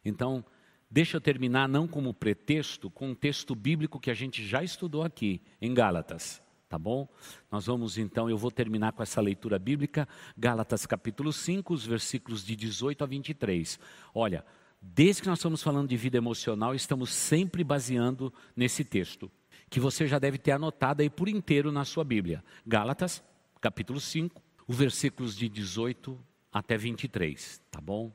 Então, 0.03 0.43
deixa 0.89 1.17
eu 1.17 1.21
terminar 1.21 1.67
não 1.67 1.87
como 1.87 2.13
pretexto, 2.13 2.89
com 2.89 3.09
um 3.09 3.15
texto 3.15 3.55
bíblico 3.55 3.99
que 3.99 4.11
a 4.11 4.13
gente 4.13 4.45
já 4.45 4.63
estudou 4.63 5.03
aqui, 5.03 5.41
em 5.61 5.73
Gálatas 5.73 6.43
tá 6.75 6.79
bom? 6.79 7.07
Nós 7.51 7.67
vamos 7.67 7.97
então, 7.97 8.29
eu 8.29 8.37
vou 8.37 8.51
terminar 8.51 8.91
com 8.91 9.01
essa 9.01 9.21
leitura 9.21 9.57
bíblica, 9.57 10.07
Gálatas 10.37 10.85
capítulo 10.85 11.31
5, 11.31 11.73
os 11.73 11.85
versículos 11.85 12.43
de 12.43 12.55
18 12.55 13.03
a 13.03 13.07
23. 13.07 13.79
Olha, 14.13 14.43
desde 14.93 15.23
que 15.23 15.27
nós 15.27 15.39
estamos 15.39 15.63
falando 15.63 15.89
de 15.89 15.97
vida 15.97 16.17
emocional, 16.17 16.75
estamos 16.75 17.11
sempre 17.11 17.63
baseando 17.63 18.31
nesse 18.55 18.83
texto, 18.83 19.31
que 19.69 19.79
você 19.79 20.07
já 20.07 20.19
deve 20.19 20.37
ter 20.37 20.51
anotado 20.51 21.01
aí 21.01 21.09
por 21.09 21.27
inteiro 21.27 21.71
na 21.71 21.83
sua 21.83 22.03
Bíblia. 22.03 22.43
Gálatas 22.65 23.23
capítulo 23.59 23.99
5, 23.99 24.41
os 24.67 24.77
versículos 24.77 25.35
de 25.35 25.49
18 25.49 26.17
até 26.53 26.77
23, 26.77 27.61
tá 27.71 27.81
bom? 27.81 28.13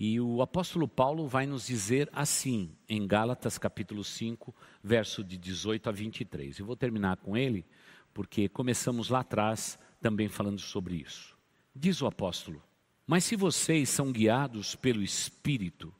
E 0.00 0.18
o 0.18 0.40
apóstolo 0.40 0.88
Paulo 0.88 1.28
vai 1.28 1.46
nos 1.46 1.66
dizer 1.66 2.08
assim, 2.12 2.74
em 2.88 3.06
Gálatas 3.06 3.58
capítulo 3.58 4.02
5, 4.02 4.54
verso 4.82 5.22
de 5.22 5.36
18 5.36 5.88
a 5.88 5.92
23. 5.92 6.58
Eu 6.58 6.66
vou 6.66 6.74
terminar 6.74 7.18
com 7.18 7.36
ele, 7.36 7.64
porque 8.12 8.48
começamos 8.48 9.10
lá 9.10 9.20
atrás 9.20 9.78
também 10.00 10.28
falando 10.28 10.58
sobre 10.58 10.96
isso. 10.96 11.36
Diz 11.76 12.00
o 12.02 12.06
apóstolo: 12.06 12.62
Mas 13.06 13.24
se 13.24 13.36
vocês 13.36 13.88
são 13.88 14.10
guiados 14.10 14.74
pelo 14.74 15.02
Espírito, 15.02 15.94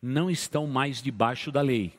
não 0.00 0.30
estão 0.30 0.66
mais 0.66 1.02
debaixo 1.02 1.50
da 1.50 1.60
lei. 1.60 1.92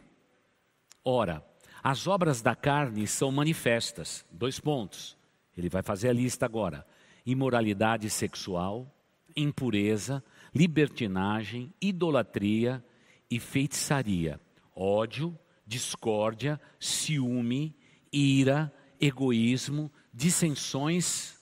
Ora, 1.03 1.45
as 1.83 2.07
obras 2.07 2.41
da 2.41 2.55
carne 2.55 3.05
são 3.07 3.31
manifestas. 3.31 4.25
Dois 4.31 4.59
pontos. 4.59 5.17
Ele 5.57 5.69
vai 5.69 5.81
fazer 5.81 6.09
a 6.09 6.13
lista 6.13 6.45
agora: 6.45 6.85
imoralidade 7.25 8.09
sexual, 8.09 8.89
impureza, 9.35 10.23
libertinagem, 10.53 11.73
idolatria 11.81 12.83
e 13.29 13.39
feitiçaria, 13.39 14.39
ódio, 14.75 15.37
discórdia, 15.65 16.59
ciúme, 16.79 17.75
ira, 18.11 18.73
egoísmo, 18.99 19.91
dissensões 20.13 21.37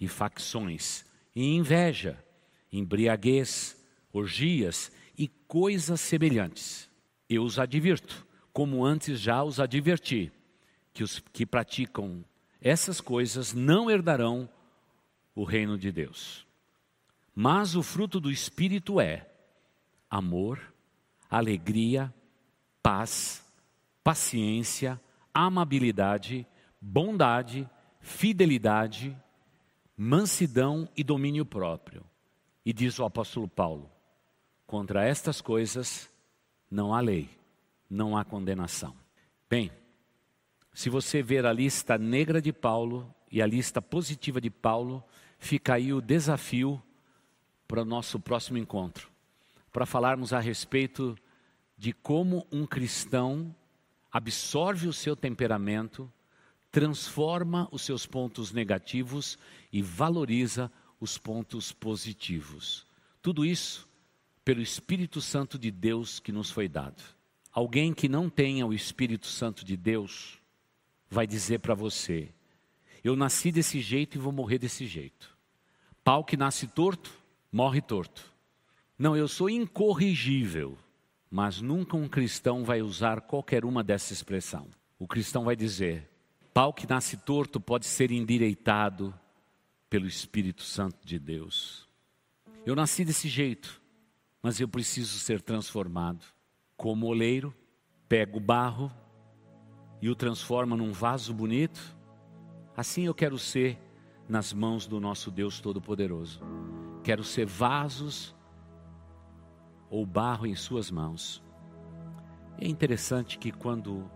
e 0.00 0.08
facções, 0.08 1.04
e 1.34 1.54
inveja, 1.54 2.22
embriaguez, 2.70 3.76
orgias 4.12 4.92
e 5.16 5.28
coisas 5.28 6.00
semelhantes. 6.00 6.90
Eu 7.28 7.44
os 7.44 7.58
advirto, 7.58 8.26
como 8.52 8.84
antes 8.84 9.18
já 9.18 9.42
os 9.42 9.58
adverti, 9.58 10.30
que 10.92 11.02
os 11.02 11.18
que 11.32 11.46
praticam 11.46 12.24
essas 12.60 13.00
coisas 13.00 13.52
não 13.52 13.90
herdarão 13.90 14.48
o 15.34 15.44
reino 15.44 15.78
de 15.78 15.90
Deus. 15.90 16.46
Mas 17.34 17.74
o 17.74 17.82
fruto 17.82 18.20
do 18.20 18.30
Espírito 18.30 19.00
é 19.00 19.26
amor, 20.08 20.60
alegria, 21.30 22.12
paz, 22.82 23.42
paciência, 24.04 25.00
amabilidade, 25.32 26.46
bondade, 26.80 27.68
fidelidade, 28.00 29.16
mansidão 29.96 30.88
e 30.96 31.04
domínio 31.04 31.44
próprio. 31.44 32.04
E 32.64 32.72
diz 32.72 32.98
o 32.98 33.04
apóstolo 33.04 33.48
Paulo: 33.48 33.90
Contra 34.66 35.04
estas 35.04 35.40
coisas 35.40 36.08
não 36.70 36.94
há 36.94 37.00
lei, 37.00 37.28
não 37.88 38.16
há 38.16 38.24
condenação. 38.24 38.94
Bem, 39.48 39.70
se 40.72 40.88
você 40.88 41.22
ver 41.22 41.44
a 41.44 41.52
lista 41.52 41.98
negra 41.98 42.40
de 42.40 42.52
Paulo 42.52 43.12
e 43.30 43.42
a 43.42 43.46
lista 43.46 43.82
positiva 43.82 44.40
de 44.40 44.48
Paulo, 44.48 45.04
fica 45.38 45.74
aí 45.74 45.92
o 45.92 46.00
desafio 46.00 46.82
para 47.68 47.82
o 47.82 47.84
nosso 47.84 48.18
próximo 48.18 48.58
encontro, 48.58 49.10
para 49.72 49.86
falarmos 49.86 50.32
a 50.32 50.38
respeito 50.38 51.16
de 51.76 51.92
como 51.92 52.46
um 52.50 52.66
cristão 52.66 53.54
absorve 54.10 54.86
o 54.86 54.92
seu 54.92 55.16
temperamento, 55.16 56.10
transforma 56.72 57.68
os 57.70 57.82
seus 57.82 58.06
pontos 58.06 58.50
negativos 58.50 59.38
e 59.70 59.82
valoriza 59.82 60.72
os 60.98 61.18
pontos 61.18 61.70
positivos. 61.70 62.86
Tudo 63.20 63.44
isso 63.44 63.86
pelo 64.42 64.62
Espírito 64.62 65.20
Santo 65.20 65.58
de 65.58 65.70
Deus 65.70 66.18
que 66.18 66.32
nos 66.32 66.50
foi 66.50 66.66
dado. 66.68 67.02
Alguém 67.52 67.92
que 67.92 68.08
não 68.08 68.30
tenha 68.30 68.66
o 68.66 68.72
Espírito 68.72 69.26
Santo 69.26 69.64
de 69.64 69.76
Deus 69.76 70.38
vai 71.10 71.26
dizer 71.26 71.60
para 71.60 71.74
você: 71.74 72.30
Eu 73.04 73.14
nasci 73.14 73.52
desse 73.52 73.78
jeito 73.78 74.16
e 74.16 74.20
vou 74.20 74.32
morrer 74.32 74.58
desse 74.58 74.86
jeito. 74.86 75.36
Pau 76.02 76.24
que 76.24 76.36
nasce 76.36 76.66
torto, 76.66 77.12
morre 77.52 77.82
torto. 77.82 78.24
Não, 78.98 79.14
eu 79.14 79.28
sou 79.28 79.50
incorrigível. 79.50 80.78
Mas 81.30 81.62
nunca 81.62 81.96
um 81.96 82.08
cristão 82.08 82.62
vai 82.62 82.82
usar 82.82 83.22
qualquer 83.22 83.64
uma 83.64 83.82
dessa 83.82 84.12
expressão. 84.12 84.68
O 84.98 85.06
cristão 85.06 85.44
vai 85.44 85.56
dizer: 85.56 86.11
pau 86.52 86.72
que 86.72 86.88
nasce 86.88 87.16
torto 87.16 87.60
pode 87.60 87.86
ser 87.86 88.10
endireitado 88.10 89.14
pelo 89.88 90.06
Espírito 90.06 90.62
Santo 90.62 90.98
de 91.04 91.18
Deus. 91.18 91.88
Eu 92.64 92.76
nasci 92.76 93.04
desse 93.04 93.28
jeito, 93.28 93.80
mas 94.42 94.60
eu 94.60 94.68
preciso 94.68 95.18
ser 95.18 95.40
transformado. 95.40 96.24
Como 96.76 97.06
oleiro, 97.06 97.54
pego 98.08 98.38
o 98.38 98.40
barro 98.40 98.92
e 100.00 100.08
o 100.08 100.14
transforma 100.14 100.76
num 100.76 100.92
vaso 100.92 101.32
bonito. 101.32 101.96
Assim 102.76 103.04
eu 103.04 103.14
quero 103.14 103.38
ser 103.38 103.78
nas 104.28 104.52
mãos 104.52 104.86
do 104.86 105.00
nosso 105.00 105.30
Deus 105.30 105.60
Todo-Poderoso. 105.60 106.40
Quero 107.02 107.24
ser 107.24 107.46
vasos 107.46 108.34
ou 109.90 110.06
barro 110.06 110.46
em 110.46 110.54
suas 110.54 110.90
mãos. 110.90 111.42
É 112.58 112.66
interessante 112.66 113.38
que 113.38 113.50
quando 113.50 114.10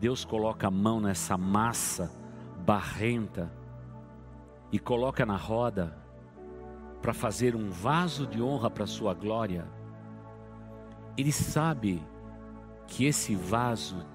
Deus 0.00 0.24
coloca 0.24 0.66
a 0.66 0.70
mão 0.70 0.98
nessa 0.98 1.36
massa 1.36 2.10
barrenta 2.64 3.52
e 4.72 4.78
coloca 4.78 5.26
na 5.26 5.36
roda 5.36 5.94
para 7.02 7.12
fazer 7.12 7.54
um 7.54 7.70
vaso 7.70 8.26
de 8.26 8.42
honra 8.42 8.70
para 8.70 8.86
sua 8.86 9.12
glória, 9.12 9.68
ele 11.18 11.30
sabe 11.30 12.02
que 12.86 13.04
esse 13.04 13.34
vaso 13.34 14.06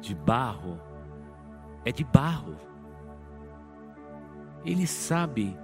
de 0.00 0.14
barro 0.14 0.80
é 1.84 1.90
de 1.90 2.04
barro. 2.04 2.56
Ele 4.64 4.86
sabe 4.86 5.58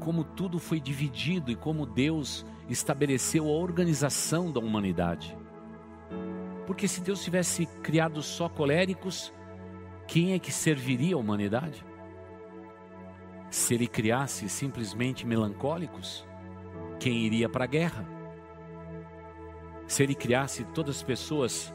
como 0.00 0.24
tudo 0.24 0.58
foi 0.58 0.80
dividido 0.80 1.50
e 1.50 1.56
como 1.56 1.84
Deus 1.84 2.44
estabeleceu 2.70 3.46
a 3.48 3.50
organização 3.50 4.50
da 4.50 4.60
humanidade. 4.60 5.37
Porque 6.68 6.86
se 6.86 7.00
Deus 7.00 7.24
tivesse 7.24 7.64
criado 7.82 8.22
só 8.22 8.46
coléricos, 8.46 9.32
quem 10.06 10.34
é 10.34 10.38
que 10.38 10.52
serviria 10.52 11.16
a 11.16 11.18
humanidade? 11.18 11.82
Se 13.48 13.72
ele 13.72 13.86
criasse 13.86 14.50
simplesmente 14.50 15.26
melancólicos, 15.26 16.26
quem 17.00 17.24
iria 17.24 17.48
para 17.48 17.64
a 17.64 17.66
guerra? 17.66 18.06
Se 19.86 20.02
ele 20.02 20.14
criasse 20.14 20.62
todas 20.74 20.96
as 20.96 21.02
pessoas 21.02 21.74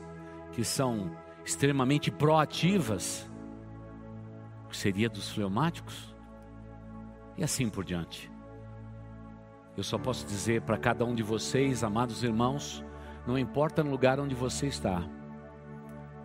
que 0.51 0.63
são 0.63 1.09
extremamente 1.43 2.11
proativas, 2.11 3.27
seria 4.71 5.09
dos 5.09 5.27
fleumáticos? 5.31 6.15
E 7.35 7.43
assim 7.43 7.67
por 7.67 7.83
diante. 7.83 8.31
Eu 9.75 9.83
só 9.83 9.97
posso 9.97 10.23
dizer 10.27 10.61
para 10.61 10.77
cada 10.77 11.03
um 11.03 11.15
de 11.15 11.23
vocês, 11.23 11.83
amados 11.83 12.23
irmãos, 12.23 12.85
não 13.25 13.37
importa 13.37 13.83
no 13.83 13.91
lugar 13.91 14.19
onde 14.19 14.35
você 14.35 14.67
está. 14.67 15.03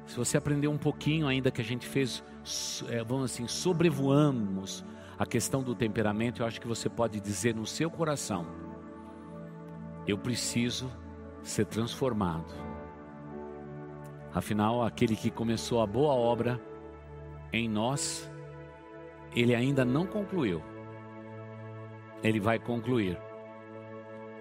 Se 0.07 0.17
você 0.17 0.37
aprender 0.39 0.69
um 0.69 0.79
pouquinho 0.79 1.29
ainda 1.29 1.51
que 1.51 1.61
a 1.61 1.65
gente 1.65 1.87
fez, 1.87 2.25
é, 2.89 3.05
vamos 3.05 3.27
assim, 3.33 3.47
sobrevoamos 3.47 4.85
a 5.19 5.27
questão 5.27 5.63
do 5.63 5.75
temperamento, 5.75 6.43
eu 6.43 6.47
acho 6.47 6.61
que 6.61 6.67
você 6.67 6.89
pode 6.89 7.21
dizer 7.21 7.55
no 7.55 7.67
seu 7.67 7.91
coração: 7.91 8.47
eu 10.07 10.17
preciso 10.17 10.91
ser 11.43 11.67
transformado. 11.67 12.55
Afinal, 14.33 14.83
aquele 14.83 15.17
que 15.17 15.31
começou 15.31 15.83
a 15.83 15.87
boa 15.87 16.15
obra 16.15 16.61
em 17.53 17.69
nós, 17.69 18.31
ele 19.35 19.55
ainda 19.55 19.85
não 19.85 20.07
concluiu. 20.07 20.63
Ele 22.23 22.41
vai 22.41 22.59
concluir. 22.59 23.19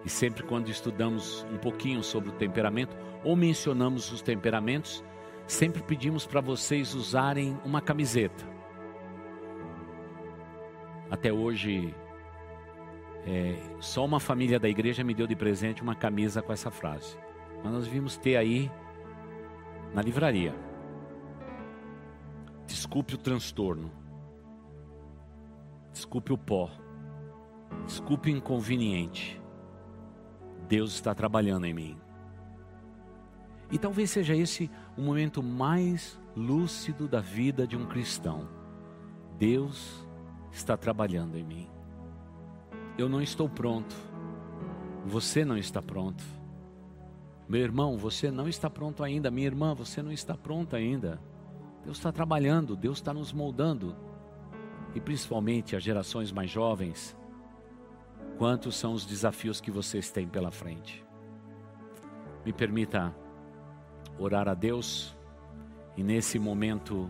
E 0.07 0.09
sempre 0.09 0.41
quando 0.41 0.69
estudamos 0.69 1.45
um 1.51 1.57
pouquinho 1.57 2.01
sobre 2.01 2.29
o 2.29 2.31
temperamento 2.31 2.95
ou 3.25 3.35
mencionamos 3.35 4.09
os 4.09 4.21
temperamentos, 4.21 5.03
sempre 5.45 5.83
pedimos 5.83 6.25
para 6.25 6.39
vocês 6.39 6.95
usarem 6.95 7.59
uma 7.65 7.81
camiseta. 7.81 8.45
Até 11.11 11.33
hoje, 11.33 11.93
é, 13.25 13.57
só 13.81 14.05
uma 14.05 14.17
família 14.17 14.57
da 14.57 14.69
igreja 14.69 15.03
me 15.03 15.13
deu 15.13 15.27
de 15.27 15.35
presente 15.35 15.81
uma 15.81 15.93
camisa 15.93 16.41
com 16.41 16.53
essa 16.53 16.71
frase. 16.71 17.17
Mas 17.61 17.73
nós 17.73 17.85
vimos 17.85 18.15
ter 18.15 18.37
aí 18.37 18.71
na 19.93 20.01
livraria. 20.01 20.55
Desculpe 22.65 23.13
o 23.13 23.17
transtorno. 23.17 23.91
Desculpe 25.91 26.31
o 26.31 26.37
pó. 26.37 26.69
Desculpe 27.85 28.31
o 28.31 28.37
inconveniente. 28.37 29.45
Deus 30.67 30.93
está 30.93 31.15
trabalhando 31.15 31.65
em 31.65 31.73
mim. 31.73 31.97
E 33.71 33.77
talvez 33.77 34.11
seja 34.11 34.35
esse 34.35 34.69
o 34.97 35.01
momento 35.01 35.43
mais 35.43 36.19
lúcido 36.35 37.07
da 37.07 37.19
vida 37.19 37.67
de 37.67 37.75
um 37.75 37.85
cristão. 37.85 38.47
Deus 39.37 40.05
está 40.51 40.77
trabalhando 40.77 41.37
em 41.37 41.43
mim. 41.43 41.69
Eu 42.97 43.09
não 43.09 43.21
estou 43.21 43.49
pronto. 43.49 43.95
Você 45.05 45.43
não 45.43 45.57
está 45.57 45.81
pronto. 45.81 46.23
Meu 47.47 47.61
irmão, 47.61 47.97
você 47.97 48.29
não 48.29 48.47
está 48.47 48.69
pronto 48.69 49.03
ainda. 49.03 49.31
Minha 49.31 49.47
irmã, 49.47 49.73
você 49.73 50.01
não 50.01 50.11
está 50.11 50.35
pronta 50.35 50.77
ainda. 50.77 51.19
Deus 51.83 51.97
está 51.97 52.11
trabalhando, 52.11 52.75
Deus 52.75 52.97
está 52.97 53.13
nos 53.13 53.31
moldando. 53.31 53.95
E 54.93 54.99
principalmente 54.99 55.75
as 55.75 55.83
gerações 55.83 56.31
mais 56.31 56.49
jovens, 56.49 57.16
Quantos 58.37 58.75
são 58.75 58.93
os 58.93 59.05
desafios 59.05 59.59
que 59.59 59.71
vocês 59.71 60.11
têm 60.11 60.27
pela 60.27 60.51
frente? 60.51 61.03
Me 62.45 62.53
permita 62.53 63.15
orar 64.19 64.47
a 64.47 64.53
Deus 64.53 65.15
e 65.95 66.03
nesse 66.03 66.37
momento 66.37 67.09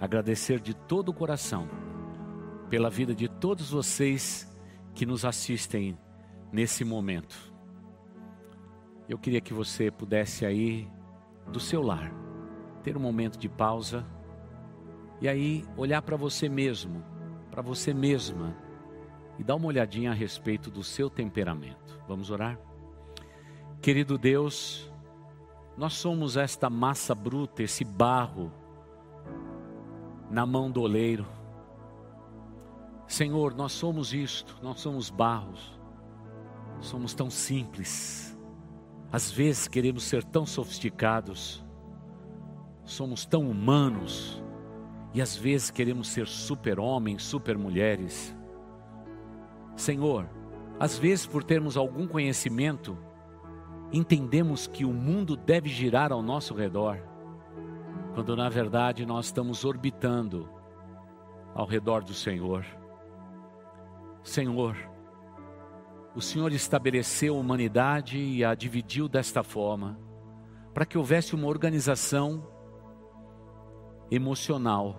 agradecer 0.00 0.60
de 0.60 0.74
todo 0.74 1.10
o 1.10 1.14
coração 1.14 1.68
pela 2.68 2.88
vida 2.88 3.14
de 3.14 3.28
todos 3.28 3.70
vocês 3.70 4.48
que 4.94 5.04
nos 5.04 5.24
assistem 5.24 5.98
nesse 6.52 6.84
momento. 6.84 7.52
Eu 9.08 9.18
queria 9.18 9.40
que 9.40 9.52
você 9.52 9.90
pudesse 9.90 10.46
aí 10.46 10.88
do 11.48 11.58
seu 11.58 11.82
lar 11.82 12.12
ter 12.82 12.96
um 12.96 13.00
momento 13.00 13.38
de 13.38 13.48
pausa 13.48 14.06
e 15.20 15.28
aí 15.28 15.64
olhar 15.76 16.00
para 16.00 16.16
você 16.16 16.48
mesmo, 16.48 17.04
para 17.50 17.60
você 17.60 17.92
mesma 17.92 18.56
e 19.40 19.42
dá 19.42 19.54
uma 19.56 19.68
olhadinha 19.68 20.10
a 20.10 20.14
respeito 20.14 20.70
do 20.70 20.84
seu 20.84 21.08
temperamento. 21.08 21.98
Vamos 22.06 22.30
orar? 22.30 22.58
Querido 23.80 24.18
Deus, 24.18 24.92
nós 25.78 25.94
somos 25.94 26.36
esta 26.36 26.68
massa 26.68 27.14
bruta, 27.14 27.62
esse 27.62 27.82
barro 27.82 28.52
na 30.30 30.44
mão 30.44 30.70
do 30.70 30.82
oleiro. 30.82 31.26
Senhor, 33.06 33.54
nós 33.54 33.72
somos 33.72 34.12
isto, 34.12 34.58
nós 34.62 34.78
somos 34.78 35.08
barros, 35.08 35.80
somos 36.78 37.14
tão 37.14 37.30
simples, 37.30 38.38
às 39.10 39.30
vezes 39.30 39.66
queremos 39.66 40.02
ser 40.02 40.22
tão 40.22 40.44
sofisticados, 40.44 41.64
somos 42.84 43.24
tão 43.24 43.50
humanos, 43.50 44.44
e 45.14 45.22
às 45.22 45.34
vezes 45.34 45.70
queremos 45.70 46.08
ser 46.08 46.26
super-homens, 46.26 47.22
super-mulheres. 47.22 48.36
Senhor, 49.76 50.28
às 50.78 50.98
vezes 50.98 51.26
por 51.26 51.44
termos 51.44 51.76
algum 51.76 52.06
conhecimento, 52.06 52.96
entendemos 53.92 54.66
que 54.66 54.84
o 54.84 54.92
mundo 54.92 55.36
deve 55.36 55.68
girar 55.68 56.12
ao 56.12 56.22
nosso 56.22 56.54
redor, 56.54 56.98
quando 58.14 58.36
na 58.36 58.48
verdade 58.48 59.04
nós 59.04 59.26
estamos 59.26 59.64
orbitando 59.64 60.48
ao 61.54 61.66
redor 61.66 62.02
do 62.02 62.14
Senhor. 62.14 62.64
Senhor, 64.22 64.76
o 66.14 66.20
Senhor 66.20 66.52
estabeleceu 66.52 67.36
a 67.36 67.38
humanidade 67.38 68.18
e 68.18 68.44
a 68.44 68.54
dividiu 68.54 69.08
desta 69.08 69.42
forma, 69.42 69.98
para 70.74 70.84
que 70.84 70.98
houvesse 70.98 71.34
uma 71.34 71.46
organização 71.46 72.46
emocional, 74.10 74.96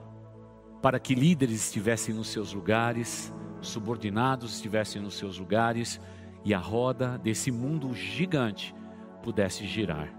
para 0.82 1.00
que 1.00 1.14
líderes 1.14 1.66
estivessem 1.66 2.16
nos 2.16 2.30
seus 2.30 2.54
lugares, 2.54 3.34
subordinados 3.62 4.56
estivessem 4.56 5.02
nos 5.02 5.16
seus 5.16 5.38
lugares 5.38 6.00
e 6.44 6.54
a 6.54 6.60
roda 6.60 7.18
desse 7.18 7.52
mundo 7.52 7.94
gigante 7.94 8.76
pudesse 9.24 9.66
girar. 9.68 10.14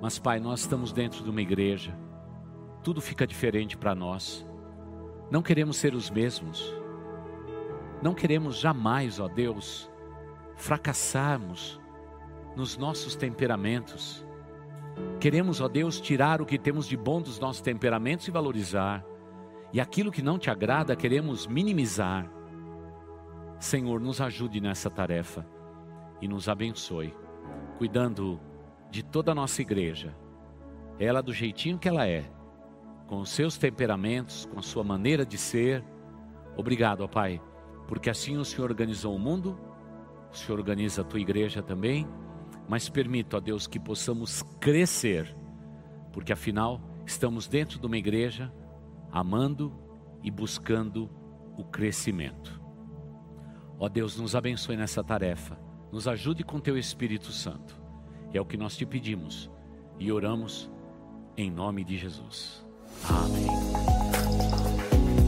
Mas, 0.00 0.18
Pai, 0.18 0.40
nós 0.40 0.60
estamos 0.60 0.92
dentro 0.92 1.22
de 1.22 1.30
uma 1.30 1.42
igreja, 1.42 1.94
tudo 2.82 3.00
fica 3.00 3.26
diferente 3.26 3.76
para 3.76 3.94
nós, 3.94 4.46
não 5.30 5.42
queremos 5.42 5.76
ser 5.76 5.94
os 5.94 6.08
mesmos 6.08 6.80
não 8.02 8.14
queremos 8.14 8.56
jamais, 8.58 9.20
ó 9.20 9.28
Deus, 9.28 9.90
fracassarmos 10.56 11.78
nos 12.56 12.76
nossos 12.76 13.14
temperamentos. 13.14 14.24
Queremos, 15.20 15.60
ó 15.60 15.68
Deus, 15.68 16.00
tirar 16.00 16.40
o 16.40 16.46
que 16.46 16.58
temos 16.58 16.86
de 16.86 16.96
bom 16.96 17.20
dos 17.20 17.38
nossos 17.38 17.60
temperamentos 17.60 18.26
e 18.26 18.30
valorizar. 18.30 19.04
E 19.72 19.80
aquilo 19.80 20.10
que 20.10 20.22
não 20.22 20.38
te 20.38 20.50
agrada, 20.50 20.96
queremos 20.96 21.46
minimizar. 21.46 22.30
Senhor, 23.58 24.00
nos 24.00 24.20
ajude 24.20 24.60
nessa 24.60 24.90
tarefa 24.90 25.46
e 26.20 26.26
nos 26.26 26.48
abençoe, 26.48 27.14
cuidando 27.78 28.40
de 28.90 29.02
toda 29.02 29.32
a 29.32 29.34
nossa 29.34 29.62
igreja, 29.62 30.16
ela 30.98 31.22
do 31.22 31.32
jeitinho 31.32 31.78
que 31.78 31.88
ela 31.88 32.06
é, 32.06 32.24
com 33.06 33.20
os 33.20 33.30
seus 33.30 33.56
temperamentos, 33.56 34.46
com 34.46 34.58
a 34.58 34.62
sua 34.62 34.82
maneira 34.82 35.24
de 35.24 35.38
ser. 35.38 35.84
Obrigado, 36.56 37.02
ó 37.02 37.08
Pai 37.08 37.40
porque 37.90 38.08
assim 38.08 38.36
o 38.36 38.44
Senhor 38.44 38.70
organizou 38.70 39.16
o 39.16 39.18
mundo, 39.18 39.58
o 40.32 40.36
Senhor 40.36 40.60
organiza 40.60 41.02
a 41.02 41.04
tua 41.04 41.18
igreja 41.18 41.60
também, 41.60 42.06
mas 42.68 42.88
permita, 42.88 43.38
ó 43.38 43.40
Deus, 43.40 43.66
que 43.66 43.80
possamos 43.80 44.44
crescer, 44.60 45.34
porque 46.12 46.32
afinal 46.32 46.80
estamos 47.04 47.48
dentro 47.48 47.80
de 47.80 47.86
uma 47.88 47.96
igreja 47.96 48.52
amando 49.12 49.72
e 50.22 50.30
buscando 50.30 51.10
o 51.56 51.64
crescimento. 51.64 52.60
Ó 53.78 53.88
Deus, 53.88 54.18
nos 54.18 54.34
abençoe 54.34 54.76
nessa 54.76 55.02
tarefa, 55.02 55.58
nos 55.90 56.06
ajude 56.06 56.44
com 56.44 56.60
teu 56.60 56.76
Espírito 56.76 57.32
Santo. 57.32 57.80
É 58.32 58.40
o 58.40 58.44
que 58.44 58.56
nós 58.56 58.76
te 58.76 58.86
pedimos 58.86 59.50
e 59.98 60.12
oramos 60.12 60.70
em 61.36 61.50
nome 61.50 61.84
de 61.84 61.96
Jesus. 61.96 62.64
Amém. 63.08 63.46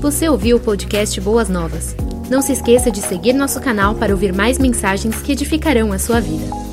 Você 0.00 0.28
ouviu 0.28 0.56
o 0.56 0.60
podcast 0.60 1.20
Boas 1.20 1.48
Novas? 1.48 1.96
Não 2.28 2.42
se 2.42 2.52
esqueça 2.52 2.90
de 2.90 3.00
seguir 3.00 3.32
nosso 3.32 3.60
canal 3.60 3.94
para 3.94 4.12
ouvir 4.12 4.34
mais 4.34 4.58
mensagens 4.58 5.22
que 5.22 5.32
edificarão 5.32 5.92
a 5.92 5.98
sua 5.98 6.20
vida. 6.20 6.71